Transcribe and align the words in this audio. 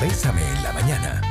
Bésame 0.00 0.42
en 0.42 0.62
la 0.62 0.72
mañana. 0.74 1.22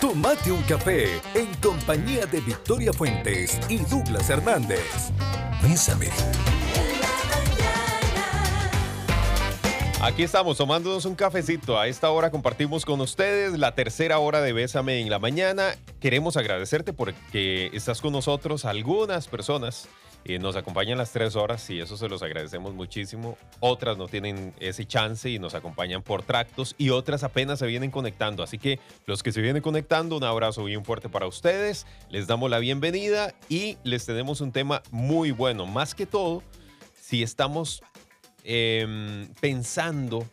Tomate 0.00 0.50
un 0.50 0.62
café 0.62 1.20
en 1.34 1.54
compañía 1.62 2.26
de 2.26 2.40
Victoria 2.40 2.92
Fuentes 2.92 3.60
y 3.68 3.78
Douglas 3.78 4.28
Hernández. 4.28 5.12
Bésame. 5.62 6.08
Aquí 10.02 10.24
estamos 10.24 10.58
tomándonos 10.58 11.04
un 11.04 11.14
cafecito. 11.14 11.78
A 11.78 11.86
esta 11.86 12.10
hora 12.10 12.32
compartimos 12.32 12.84
con 12.84 13.00
ustedes 13.00 13.56
la 13.56 13.74
tercera 13.74 14.18
hora 14.18 14.42
de 14.42 14.52
Bésame 14.52 15.00
en 15.00 15.10
la 15.10 15.20
mañana. 15.20 15.76
Queremos 16.00 16.36
agradecerte 16.36 16.92
porque 16.92 17.70
estás 17.72 18.00
con 18.00 18.12
nosotros. 18.12 18.64
Algunas 18.64 19.28
personas 19.28 19.88
eh, 20.26 20.38
nos 20.38 20.56
acompañan 20.56 20.96
las 20.96 21.12
tres 21.12 21.36
horas 21.36 21.68
y 21.68 21.80
eso 21.80 21.98
se 21.98 22.08
los 22.08 22.22
agradecemos 22.22 22.72
muchísimo. 22.72 23.36
Otras 23.60 23.98
no 23.98 24.08
tienen 24.08 24.54
ese 24.58 24.86
chance 24.86 25.28
y 25.28 25.38
nos 25.38 25.54
acompañan 25.54 26.02
por 26.02 26.22
tractos 26.22 26.74
y 26.78 26.90
otras 26.90 27.24
apenas 27.24 27.58
se 27.58 27.66
vienen 27.66 27.90
conectando. 27.90 28.42
Así 28.42 28.58
que 28.58 28.80
los 29.04 29.22
que 29.22 29.32
se 29.32 29.42
vienen 29.42 29.60
conectando, 29.60 30.16
un 30.16 30.24
abrazo 30.24 30.64
bien 30.64 30.82
fuerte 30.82 31.10
para 31.10 31.26
ustedes. 31.26 31.86
Les 32.08 32.26
damos 32.26 32.48
la 32.48 32.58
bienvenida 32.58 33.34
y 33.50 33.76
les 33.84 34.06
tenemos 34.06 34.40
un 34.40 34.50
tema 34.50 34.82
muy 34.90 35.30
bueno. 35.30 35.66
Más 35.66 35.94
que 35.94 36.06
todo, 36.06 36.42
si 36.98 37.22
estamos 37.22 37.82
em, 38.44 39.28
pensando 39.42 40.26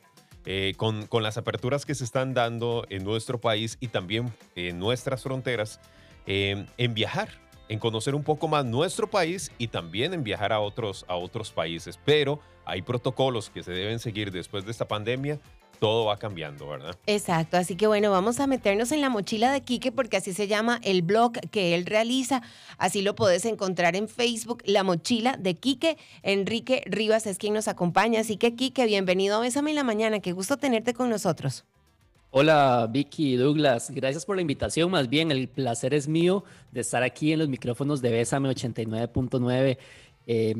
eh, 0.45 0.73
con, 0.77 1.05
con 1.05 1.21
las 1.21 1.37
aperturas 1.37 1.85
que 1.85 1.95
se 1.95 2.05
están 2.05 2.33
dando 2.33 2.85
en 2.89 3.03
nuestro 3.03 3.41
país 3.41 3.77
y 3.81 3.89
también 3.89 4.33
en 4.55 4.79
nuestras 4.79 5.23
fronteras, 5.23 5.81
em, 6.25 6.65
en 6.77 6.93
viajar, 6.93 7.29
en 7.71 7.79
conocer 7.79 8.15
un 8.15 8.23
poco 8.23 8.49
más 8.49 8.65
nuestro 8.65 9.09
país 9.09 9.49
y 9.57 9.69
también 9.69 10.13
en 10.13 10.25
viajar 10.25 10.51
a 10.51 10.59
otros, 10.59 11.05
a 11.07 11.15
otros 11.15 11.51
países. 11.51 11.97
Pero 12.03 12.41
hay 12.65 12.81
protocolos 12.81 13.49
que 13.49 13.63
se 13.63 13.71
deben 13.71 13.97
seguir 13.99 14.29
después 14.29 14.65
de 14.65 14.71
esta 14.71 14.89
pandemia. 14.89 15.39
Todo 15.79 16.07
va 16.07 16.17
cambiando, 16.17 16.67
¿verdad? 16.67 16.97
Exacto, 17.07 17.55
así 17.55 17.77
que 17.77 17.87
bueno, 17.87 18.11
vamos 18.11 18.41
a 18.41 18.45
meternos 18.45 18.91
en 18.91 18.99
la 18.99 19.09
mochila 19.09 19.53
de 19.53 19.61
Quique 19.61 19.93
porque 19.93 20.17
así 20.17 20.33
se 20.33 20.49
llama 20.49 20.81
el 20.83 21.01
blog 21.01 21.31
que 21.49 21.73
él 21.73 21.85
realiza. 21.85 22.41
Así 22.77 23.01
lo 23.01 23.15
puedes 23.15 23.45
encontrar 23.45 23.95
en 23.95 24.09
Facebook, 24.09 24.61
La 24.65 24.83
Mochila 24.83 25.37
de 25.37 25.55
Quique. 25.55 25.97
Enrique 26.23 26.83
Rivas 26.87 27.25
es 27.25 27.37
quien 27.37 27.53
nos 27.53 27.69
acompaña. 27.69 28.19
Así 28.19 28.35
que 28.35 28.53
Quique, 28.53 28.85
bienvenido 28.85 29.37
a 29.37 29.39
Bésame 29.39 29.69
en 29.69 29.77
la 29.77 29.85
Mañana. 29.85 30.19
Qué 30.19 30.33
gusto 30.33 30.57
tenerte 30.57 30.93
con 30.93 31.09
nosotros. 31.09 31.63
Hola 32.33 32.87
Vicky 32.89 33.35
Douglas, 33.35 33.91
gracias 33.91 34.25
por 34.25 34.37
la 34.37 34.41
invitación. 34.41 34.89
Más 34.89 35.09
bien, 35.09 35.31
el 35.31 35.49
placer 35.49 35.93
es 35.93 36.07
mío 36.07 36.45
de 36.71 36.79
estar 36.79 37.03
aquí 37.03 37.33
en 37.33 37.39
los 37.39 37.49
micrófonos 37.49 38.01
de 38.01 38.09
Bésame 38.09 38.47
89.9, 38.47 39.77
eh, 40.27 40.55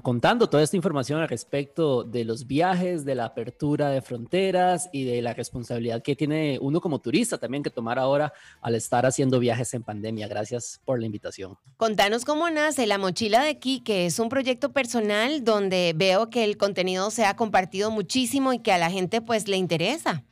contando 0.00 0.48
toda 0.48 0.62
esta 0.62 0.76
información 0.76 1.20
al 1.20 1.28
respecto 1.28 2.04
de 2.04 2.24
los 2.24 2.46
viajes, 2.46 3.04
de 3.04 3.14
la 3.14 3.26
apertura 3.26 3.90
de 3.90 4.00
fronteras 4.00 4.88
y 4.90 5.04
de 5.04 5.20
la 5.20 5.34
responsabilidad 5.34 6.00
que 6.00 6.16
tiene 6.16 6.58
uno 6.62 6.80
como 6.80 7.02
turista 7.02 7.36
también 7.36 7.62
que 7.62 7.68
tomar 7.68 7.98
ahora 7.98 8.32
al 8.62 8.74
estar 8.74 9.04
haciendo 9.04 9.38
viajes 9.40 9.74
en 9.74 9.82
pandemia. 9.82 10.26
Gracias 10.26 10.80
por 10.86 10.98
la 10.98 11.04
invitación. 11.04 11.58
Contanos 11.76 12.24
cómo 12.24 12.48
nace 12.48 12.86
La 12.86 12.96
Mochila 12.96 13.42
de 13.44 13.58
Quique. 13.58 14.06
Es 14.06 14.18
un 14.18 14.30
proyecto 14.30 14.72
personal 14.72 15.44
donde 15.44 15.92
veo 15.94 16.30
que 16.30 16.44
el 16.44 16.56
contenido 16.56 17.10
se 17.10 17.26
ha 17.26 17.36
compartido 17.36 17.90
muchísimo 17.90 18.54
y 18.54 18.60
que 18.60 18.72
a 18.72 18.78
la 18.78 18.90
gente 18.90 19.20
pues 19.20 19.48
le 19.48 19.58
interesa. 19.58 20.24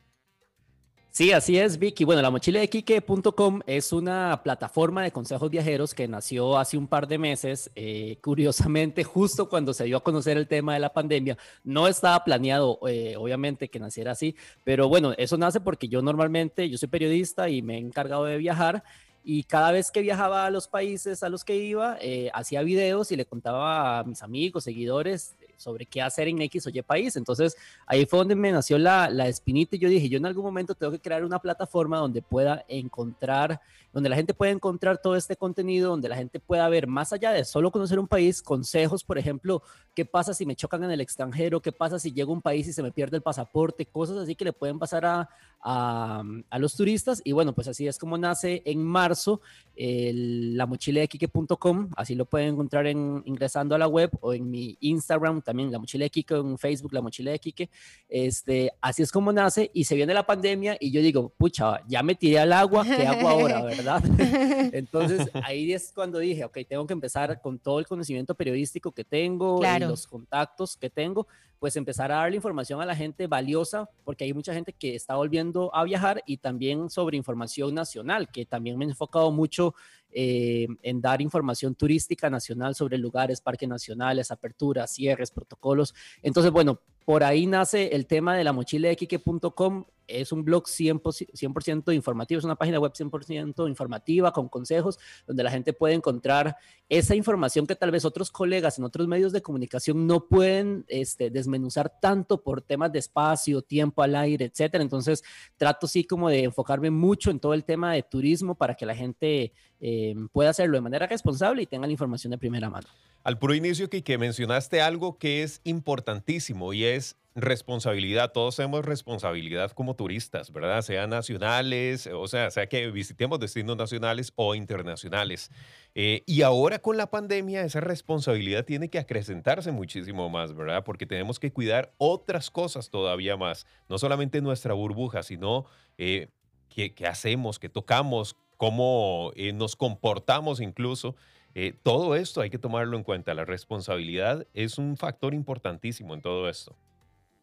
Sí, 1.17 1.31
así 1.31 1.57
es, 1.57 1.79
Vicky. 1.79 2.03
Bueno, 2.03 2.21
la 2.21 2.29
mochila 2.29 2.59
de 2.59 2.69
Quique.com 2.69 3.61
es 3.65 3.91
una 3.91 4.39
plataforma 4.43 5.01
de 5.01 5.11
consejos 5.11 5.49
viajeros 5.49 5.95
que 5.95 6.07
nació 6.07 6.59
hace 6.59 6.77
un 6.77 6.87
par 6.87 7.07
de 7.07 7.17
meses. 7.17 7.71
eh, 7.73 8.19
curiosamente, 8.21 9.03
justo 9.03 9.49
cuando 9.49 9.73
se 9.73 9.85
dio 9.85 9.97
a 9.97 10.03
conocer 10.03 10.37
el 10.37 10.47
tema 10.47 10.75
de 10.75 10.79
la 10.79 10.93
pandemia, 10.93 11.35
no 11.63 11.87
estaba 11.87 12.23
planeado, 12.23 12.79
eh, 12.87 13.15
obviamente, 13.17 13.67
que 13.67 13.79
naciera 13.79 14.11
así, 14.11 14.35
pero 14.63 14.89
bueno, 14.89 15.13
eso 15.17 15.37
nace 15.37 15.59
porque 15.59 15.87
yo 15.87 16.03
normalmente, 16.03 16.69
yo 16.69 16.77
soy 16.77 16.87
periodista 16.87 17.49
y 17.49 17.63
me 17.63 17.77
he 17.77 17.79
encargado 17.79 18.25
de 18.25 18.37
viajar. 18.37 18.83
Y 19.23 19.43
cada 19.45 19.71
vez 19.71 19.89
que 19.89 20.01
viajaba 20.01 20.45
a 20.45 20.51
los 20.51 20.67
países 20.67 21.23
a 21.23 21.29
los 21.29 21.43
que 21.43 21.55
iba, 21.55 21.97
eh, 21.99 22.29
hacía 22.31 22.61
videos 22.61 23.11
y 23.11 23.15
le 23.15 23.25
contaba 23.25 23.97
a 23.97 24.03
mis 24.03 24.21
amigos, 24.21 24.65
seguidores, 24.65 25.35
sobre 25.57 25.85
qué 25.85 26.01
hacer 26.01 26.27
en 26.27 26.41
X 26.43 26.67
o 26.67 26.69
Y 26.69 26.81
país. 26.81 27.15
Entonces, 27.17 27.55
ahí 27.85 28.05
fue 28.05 28.19
donde 28.19 28.35
me 28.35 28.51
nació 28.51 28.77
la, 28.77 29.09
la 29.09 29.27
espinita 29.27 29.75
y 29.75 29.79
yo 29.79 29.89
dije, 29.89 30.07
yo 30.07 30.17
en 30.17 30.25
algún 30.25 30.45
momento 30.45 30.73
tengo 30.75 30.91
que 30.93 30.99
crear 30.99 31.25
una 31.25 31.39
plataforma 31.39 31.97
donde 31.97 32.21
pueda 32.21 32.63
encontrar, 32.67 33.59
donde 33.91 34.09
la 34.09 34.15
gente 34.15 34.33
pueda 34.33 34.51
encontrar 34.51 34.99
todo 35.01 35.15
este 35.15 35.35
contenido, 35.35 35.89
donde 35.89 36.09
la 36.09 36.15
gente 36.15 36.39
pueda 36.39 36.69
ver 36.69 36.87
más 36.87 37.11
allá 37.13 37.31
de 37.31 37.43
solo 37.43 37.71
conocer 37.71 37.99
un 37.99 38.07
país, 38.07 38.41
consejos, 38.41 39.03
por 39.03 39.17
ejemplo, 39.17 39.61
qué 39.95 40.05
pasa 40.05 40.33
si 40.33 40.45
me 40.45 40.55
chocan 40.55 40.83
en 40.83 40.91
el 40.91 41.01
extranjero, 41.01 41.61
qué 41.61 41.71
pasa 41.71 41.97
si 41.97 42.11
llego 42.11 42.31
a 42.31 42.35
un 42.35 42.41
país 42.41 42.67
y 42.67 42.73
se 42.73 42.83
me 42.83 42.91
pierde 42.91 43.17
el 43.17 43.23
pasaporte, 43.23 43.85
cosas 43.87 44.17
así 44.17 44.35
que 44.35 44.45
le 44.45 44.53
pueden 44.53 44.77
pasar 44.77 45.05
a, 45.05 45.29
a, 45.61 46.23
a 46.49 46.59
los 46.59 46.75
turistas. 46.75 47.21
Y 47.23 47.31
bueno, 47.31 47.53
pues 47.53 47.67
así 47.67 47.87
es 47.87 47.97
como 47.97 48.17
nace 48.17 48.61
en 48.65 48.83
marzo 48.83 49.41
el- 49.75 50.55
la 50.55 50.65
mochila 50.65 50.99
de 51.01 51.07
Quique.com, 51.07 51.89
así 51.95 52.13
lo 52.15 52.25
pueden 52.25 52.49
encontrar 52.49 52.87
en, 52.87 53.23
ingresando 53.25 53.73
a 53.75 53.77
la 53.77 53.87
web 53.87 54.11
o 54.21 54.33
en 54.33 54.49
mi 54.51 54.77
Instagram, 54.81 55.41
también 55.47 55.71
la 55.71 55.79
mochila 55.79 56.03
de 56.03 56.09
Quique, 56.09 56.35
en 56.35 56.57
Facebook, 56.57 56.91
la 56.91 57.01
mochila 57.01 57.31
de 57.31 57.39
Quique. 57.39 57.69
Este, 58.09 58.69
así 58.81 59.01
es 59.01 59.13
como 59.13 59.31
nace 59.31 59.71
y 59.73 59.85
se 59.85 59.95
viene 59.95 60.13
la 60.13 60.25
pandemia 60.25 60.75
y 60.77 60.91
yo 60.91 61.01
digo, 61.01 61.29
pucha, 61.37 61.79
ya 61.87 62.03
me 62.03 62.15
tiré 62.15 62.39
al 62.39 62.51
agua, 62.51 62.83
¿qué 62.83 63.07
hago 63.07 63.29
ahora, 63.29 63.63
verdad? 63.63 64.03
Entonces 64.73 65.29
ahí 65.43 65.71
es 65.71 65.93
cuando 65.95 66.19
dije, 66.19 66.43
ok, 66.43 66.57
tengo 66.67 66.85
que 66.85 66.91
empezar 66.91 67.39
con 67.41 67.59
todo 67.59 67.79
el 67.79 67.87
conocimiento 67.87 68.35
periodístico 68.35 68.91
que 68.91 69.05
tengo 69.05 69.59
Claro. 69.59 69.85
y 69.85 69.87
los 69.87 70.05
contactos 70.05 70.75
que 70.75 70.89
tengo, 70.89 71.27
pues 71.59 71.75
empezar 71.75 72.11
a 72.11 72.17
darle 72.17 72.35
información 72.35 72.81
a 72.81 72.85
la 72.85 72.95
gente 72.95 73.27
valiosa, 73.27 73.89
porque 74.03 74.23
hay 74.23 74.33
mucha 74.33 74.53
gente 74.53 74.73
que 74.73 74.95
está 74.95 75.15
volviendo 75.15 75.73
a 75.75 75.83
viajar 75.83 76.23
y 76.25 76.37
también 76.37 76.89
sobre 76.89 77.17
información 77.17 77.73
nacional, 77.73 78.29
que 78.29 78.45
también 78.45 78.77
me 78.77 78.85
he 78.85 78.89
enfocado 78.89 79.31
mucho 79.31 79.75
eh, 80.11 80.67
en 80.83 81.01
dar 81.01 81.21
información 81.21 81.75
turística 81.75 82.29
nacional 82.29 82.75
sobre 82.75 82.97
lugares, 82.97 83.41
parques 83.41 83.67
nacionales, 83.67 84.31
aperturas, 84.31 84.91
cierres, 84.91 85.31
protocolos. 85.31 85.93
Entonces, 86.21 86.51
bueno, 86.51 86.79
por 87.05 87.23
ahí 87.23 87.45
nace 87.45 87.95
el 87.95 88.05
tema 88.05 88.35
de 88.35 88.43
la 88.43 88.53
mochila 88.53 88.89
de. 88.89 89.87
Es 90.07 90.31
un 90.31 90.43
blog 90.43 90.63
100%, 90.63 91.01
100% 91.01 91.93
informativo, 91.93 92.39
es 92.39 92.45
una 92.45 92.55
página 92.55 92.79
web 92.79 92.93
100% 92.93 93.67
informativa 93.67 94.31
con 94.31 94.49
consejos 94.49 94.99
donde 95.25 95.43
la 95.43 95.51
gente 95.51 95.73
puede 95.73 95.93
encontrar 95.93 96.55
esa 96.89 97.15
información 97.15 97.67
que 97.67 97.75
tal 97.75 97.91
vez 97.91 98.05
otros 98.05 98.31
colegas 98.31 98.77
en 98.77 98.85
otros 98.85 99.07
medios 99.07 99.33
de 99.33 99.41
comunicación 99.41 100.07
no 100.07 100.27
pueden 100.27 100.85
este, 100.87 101.29
desmenuzar 101.29 101.99
tanto 101.99 102.41
por 102.41 102.61
temas 102.61 102.91
de 102.91 102.99
espacio, 102.99 103.61
tiempo 103.61 104.01
al 104.01 104.15
aire, 104.15 104.45
etcétera. 104.45 104.81
Entonces, 104.81 105.23
trato 105.57 105.87
sí 105.87 106.03
como 106.03 106.29
de 106.29 106.43
enfocarme 106.43 106.89
mucho 106.89 107.29
en 107.29 107.39
todo 107.39 107.53
el 107.53 107.65
tema 107.65 107.93
de 107.93 108.03
turismo 108.03 108.55
para 108.55 108.75
que 108.75 108.85
la 108.85 108.95
gente 108.95 109.51
eh, 109.81 110.15
pueda 110.31 110.51
hacerlo 110.51 110.77
de 110.77 110.81
manera 110.81 111.07
responsable 111.07 111.63
y 111.63 111.65
tenga 111.65 111.87
la 111.87 111.91
información 111.91 112.31
de 112.31 112.37
primera 112.37 112.69
mano. 112.69 112.87
Al 113.23 113.37
puro 113.37 113.53
inicio, 113.53 113.89
que 113.89 114.17
mencionaste 114.17 114.81
algo 114.81 115.17
que 115.17 115.43
es 115.43 115.59
importantísimo 115.65 116.71
y 116.71 116.85
es 116.85 117.17
responsabilidad. 117.37 118.31
Todos 118.31 118.57
tenemos 118.57 118.83
responsabilidad 118.83 119.71
como 119.71 119.95
turistas, 119.95 120.51
¿verdad? 120.51 120.81
Sean 120.81 121.11
nacionales, 121.11 122.09
o 122.11 122.27
sea, 122.27 122.51
sea 122.51 122.67
que 122.67 122.91
visitemos 122.91 123.39
destinos 123.39 123.77
nacionales 123.77 124.33
o 124.35 124.55
internacionales. 124.55 125.51
Eh, 125.95 126.23
y 126.25 126.41
ahora 126.41 126.79
con 126.79 126.97
la 126.97 127.09
pandemia, 127.09 127.63
esa 127.63 127.79
responsabilidad 127.79 128.65
tiene 128.65 128.89
que 128.89 128.99
acrecentarse 128.99 129.71
muchísimo 129.71 130.29
más, 130.29 130.53
¿verdad? 130.53 130.83
Porque 130.83 131.05
tenemos 131.05 131.39
que 131.39 131.53
cuidar 131.53 131.93
otras 131.97 132.51
cosas 132.51 132.89
todavía 132.89 133.37
más. 133.37 133.65
No 133.87 133.97
solamente 133.97 134.41
nuestra 134.41 134.73
burbuja, 134.73 135.23
sino 135.23 135.65
eh, 135.97 136.27
qué, 136.69 137.07
hacemos, 137.07 137.59
qué 137.59 137.69
tocamos, 137.69 138.35
cómo 138.57 139.31
eh, 139.35 139.53
nos 139.53 139.75
comportamos 139.75 140.59
incluso. 140.59 141.15
Eh, 141.55 141.73
todo 141.81 142.15
esto 142.15 142.41
hay 142.41 142.49
que 142.49 142.59
tomarlo 142.59 142.97
en 142.97 143.03
cuenta. 143.03 143.33
La 143.33 143.45
responsabilidad 143.45 144.45
es 144.53 144.77
un 144.77 144.95
factor 144.97 145.33
importantísimo 145.33 146.13
en 146.13 146.21
todo 146.21 146.49
esto. 146.49 146.75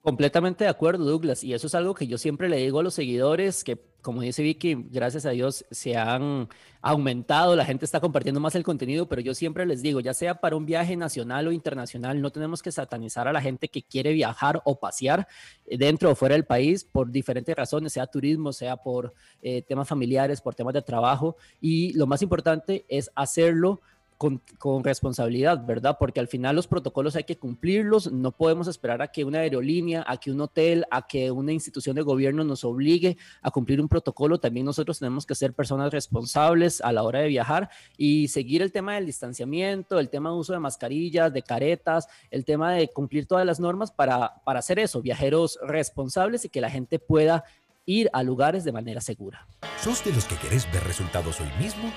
Completamente 0.04 0.64
de 0.64 0.70
acuerdo, 0.70 1.06
Douglas. 1.06 1.42
Y 1.42 1.54
eso 1.54 1.66
es 1.66 1.74
algo 1.74 1.94
que 1.94 2.06
yo 2.06 2.18
siempre 2.18 2.50
le 2.50 2.58
digo 2.58 2.78
a 2.78 2.82
los 2.82 2.92
seguidores, 2.92 3.64
que 3.64 3.80
como 4.02 4.20
dice 4.20 4.42
Vicky, 4.42 4.74
gracias 4.90 5.24
a 5.24 5.30
Dios 5.30 5.64
se 5.70 5.96
han 5.96 6.46
aumentado, 6.82 7.56
la 7.56 7.64
gente 7.64 7.86
está 7.86 8.00
compartiendo 8.00 8.38
más 8.38 8.54
el 8.54 8.64
contenido, 8.64 9.08
pero 9.08 9.22
yo 9.22 9.32
siempre 9.32 9.64
les 9.64 9.80
digo, 9.80 10.00
ya 10.00 10.12
sea 10.12 10.34
para 10.34 10.56
un 10.56 10.66
viaje 10.66 10.94
nacional 10.94 11.48
o 11.48 11.52
internacional, 11.52 12.20
no 12.20 12.30
tenemos 12.30 12.62
que 12.62 12.70
satanizar 12.70 13.28
a 13.28 13.32
la 13.32 13.40
gente 13.40 13.68
que 13.68 13.82
quiere 13.82 14.12
viajar 14.12 14.60
o 14.66 14.78
pasear 14.78 15.26
eh, 15.64 15.78
dentro 15.78 16.10
o 16.10 16.14
fuera 16.14 16.34
del 16.34 16.44
país 16.44 16.84
por 16.84 17.10
diferentes 17.10 17.56
razones, 17.56 17.94
sea 17.94 18.06
turismo, 18.06 18.52
sea 18.52 18.76
por 18.76 19.14
eh, 19.40 19.62
temas 19.62 19.88
familiares, 19.88 20.42
por 20.42 20.54
temas 20.54 20.74
de 20.74 20.82
trabajo. 20.82 21.38
Y 21.62 21.94
lo 21.94 22.06
más 22.06 22.20
importante 22.20 22.84
es 22.88 23.10
hacerlo 23.14 23.80
con, 24.24 24.40
con, 24.56 24.82
responsabilidad, 24.82 25.66
¿verdad? 25.66 25.98
Porque 26.00 26.18
al 26.18 26.28
final 26.28 26.56
los 26.56 26.66
protocolos 26.66 27.14
hay 27.14 27.24
que 27.24 27.36
cumplirlos, 27.36 28.10
no 28.10 28.32
podemos 28.32 28.68
esperar 28.68 29.02
a 29.02 29.08
que 29.08 29.22
una 29.22 29.40
aerolínea, 29.40 30.02
a 30.06 30.16
que 30.16 30.30
un 30.30 30.40
hotel, 30.40 30.86
a 30.90 31.06
que 31.06 31.30
una 31.30 31.52
institución 31.52 31.94
de 31.94 32.00
gobierno 32.00 32.42
nos 32.42 32.64
obligue 32.64 33.18
a 33.42 33.50
cumplir 33.50 33.82
un 33.82 33.88
protocolo, 33.88 34.40
también 34.40 34.64
nosotros 34.64 34.98
tenemos 34.98 35.26
que 35.26 35.34
ser 35.34 35.52
personas 35.52 35.92
responsables 35.92 36.80
a 36.80 36.90
la 36.90 37.02
hora 37.02 37.18
de 37.18 37.28
viajar 37.28 37.68
y 37.98 38.28
seguir 38.28 38.62
el 38.62 38.72
tema 38.72 38.94
del 38.94 39.04
distanciamiento, 39.04 40.00
el 40.00 40.08
tema 40.08 40.30
de 40.30 40.36
uso 40.36 40.54
de 40.54 40.58
mascarillas, 40.58 41.30
de 41.30 41.42
caretas, 41.42 42.08
el 42.30 42.46
tema 42.46 42.72
de 42.72 42.88
cumplir 42.88 43.26
todas 43.26 43.44
las 43.44 43.60
normas 43.60 43.92
para, 43.92 44.36
para 44.46 44.60
hacer 44.60 44.78
eso, 44.78 45.02
viajeros 45.02 45.58
responsables 45.62 46.46
y 46.46 46.48
que 46.48 46.62
la 46.62 46.70
gente 46.70 46.98
pueda 46.98 47.44
ir 47.84 48.08
a 48.14 48.22
lugares 48.22 48.64
de 48.64 48.72
manera 48.72 49.02
segura. 49.02 49.46
¿Sos 49.82 50.02
de 50.02 50.14
los 50.14 50.24
que 50.24 50.36
querés 50.36 50.66
ver 50.72 50.82
resultados 50.84 51.42
hoy 51.42 51.48
mismo? 51.60 51.92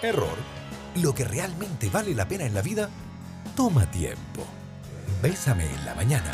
Error. 0.00 0.61
Lo 0.96 1.14
que 1.14 1.24
realmente 1.24 1.88
vale 1.88 2.14
la 2.14 2.28
pena 2.28 2.44
en 2.44 2.52
la 2.52 2.60
vida 2.60 2.90
toma 3.56 3.90
tiempo. 3.90 4.44
Bésame 5.22 5.64
en 5.64 5.84
la 5.86 5.94
mañana. 5.94 6.30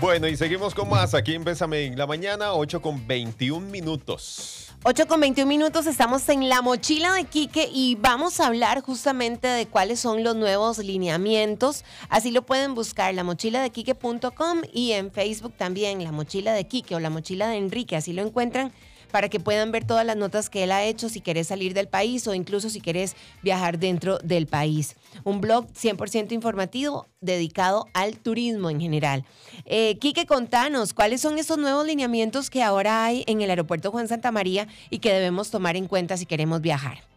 Bueno, 0.00 0.26
y 0.26 0.36
seguimos 0.36 0.74
con 0.74 0.88
más 0.88 1.14
aquí 1.14 1.34
en 1.34 1.44
Bésame 1.44 1.84
en 1.84 1.96
la 1.96 2.08
mañana, 2.08 2.54
8 2.54 2.82
con 2.82 3.06
21 3.06 3.68
minutos. 3.68 4.72
8 4.82 5.06
con 5.06 5.20
21 5.20 5.48
minutos, 5.48 5.86
estamos 5.86 6.28
en 6.28 6.48
la 6.48 6.60
mochila 6.60 7.12
de 7.12 7.22
Quique 7.22 7.70
y 7.72 7.94
vamos 7.94 8.40
a 8.40 8.48
hablar 8.48 8.80
justamente 8.80 9.46
de 9.46 9.66
cuáles 9.66 10.00
son 10.00 10.24
los 10.24 10.34
nuevos 10.34 10.78
lineamientos. 10.78 11.84
Así 12.08 12.32
lo 12.32 12.42
pueden 12.42 12.74
buscar, 12.74 13.14
la 13.14 13.22
mochila 13.22 13.62
de 13.62 13.70
Quique.com 13.70 14.62
y 14.72 14.90
en 14.90 15.12
Facebook 15.12 15.54
también, 15.56 16.02
la 16.02 16.10
mochila 16.10 16.52
de 16.52 16.66
Quique 16.66 16.96
o 16.96 16.98
la 16.98 17.10
mochila 17.10 17.46
de 17.46 17.58
Enrique, 17.58 17.94
así 17.94 18.12
lo 18.12 18.22
encuentran 18.22 18.72
para 19.12 19.28
que 19.28 19.38
puedan 19.38 19.70
ver 19.70 19.84
todas 19.84 20.04
las 20.04 20.16
notas 20.16 20.50
que 20.50 20.64
él 20.64 20.72
ha 20.72 20.84
hecho 20.84 21.08
si 21.08 21.20
querés 21.20 21.46
salir 21.46 21.74
del 21.74 21.86
país 21.86 22.26
o 22.26 22.34
incluso 22.34 22.68
si 22.68 22.80
querés 22.80 23.14
viajar 23.42 23.78
dentro 23.78 24.18
del 24.18 24.48
país. 24.48 24.96
Un 25.22 25.40
blog 25.40 25.66
100% 25.68 26.32
informativo 26.32 27.06
dedicado 27.20 27.86
al 27.94 28.18
turismo 28.18 28.70
en 28.70 28.80
general. 28.80 29.24
Eh, 29.66 29.98
Quique, 29.98 30.26
contanos, 30.26 30.94
¿cuáles 30.94 31.20
son 31.20 31.38
esos 31.38 31.58
nuevos 31.58 31.86
lineamientos 31.86 32.50
que 32.50 32.62
ahora 32.62 33.04
hay 33.04 33.22
en 33.26 33.40
el 33.40 33.50
aeropuerto 33.50 33.92
Juan 33.92 34.08
Santa 34.08 34.32
María 34.32 34.66
y 34.90 34.98
que 34.98 35.12
debemos 35.12 35.50
tomar 35.50 35.76
en 35.76 35.86
cuenta 35.86 36.16
si 36.16 36.26
queremos 36.26 36.60
viajar? 36.60 37.11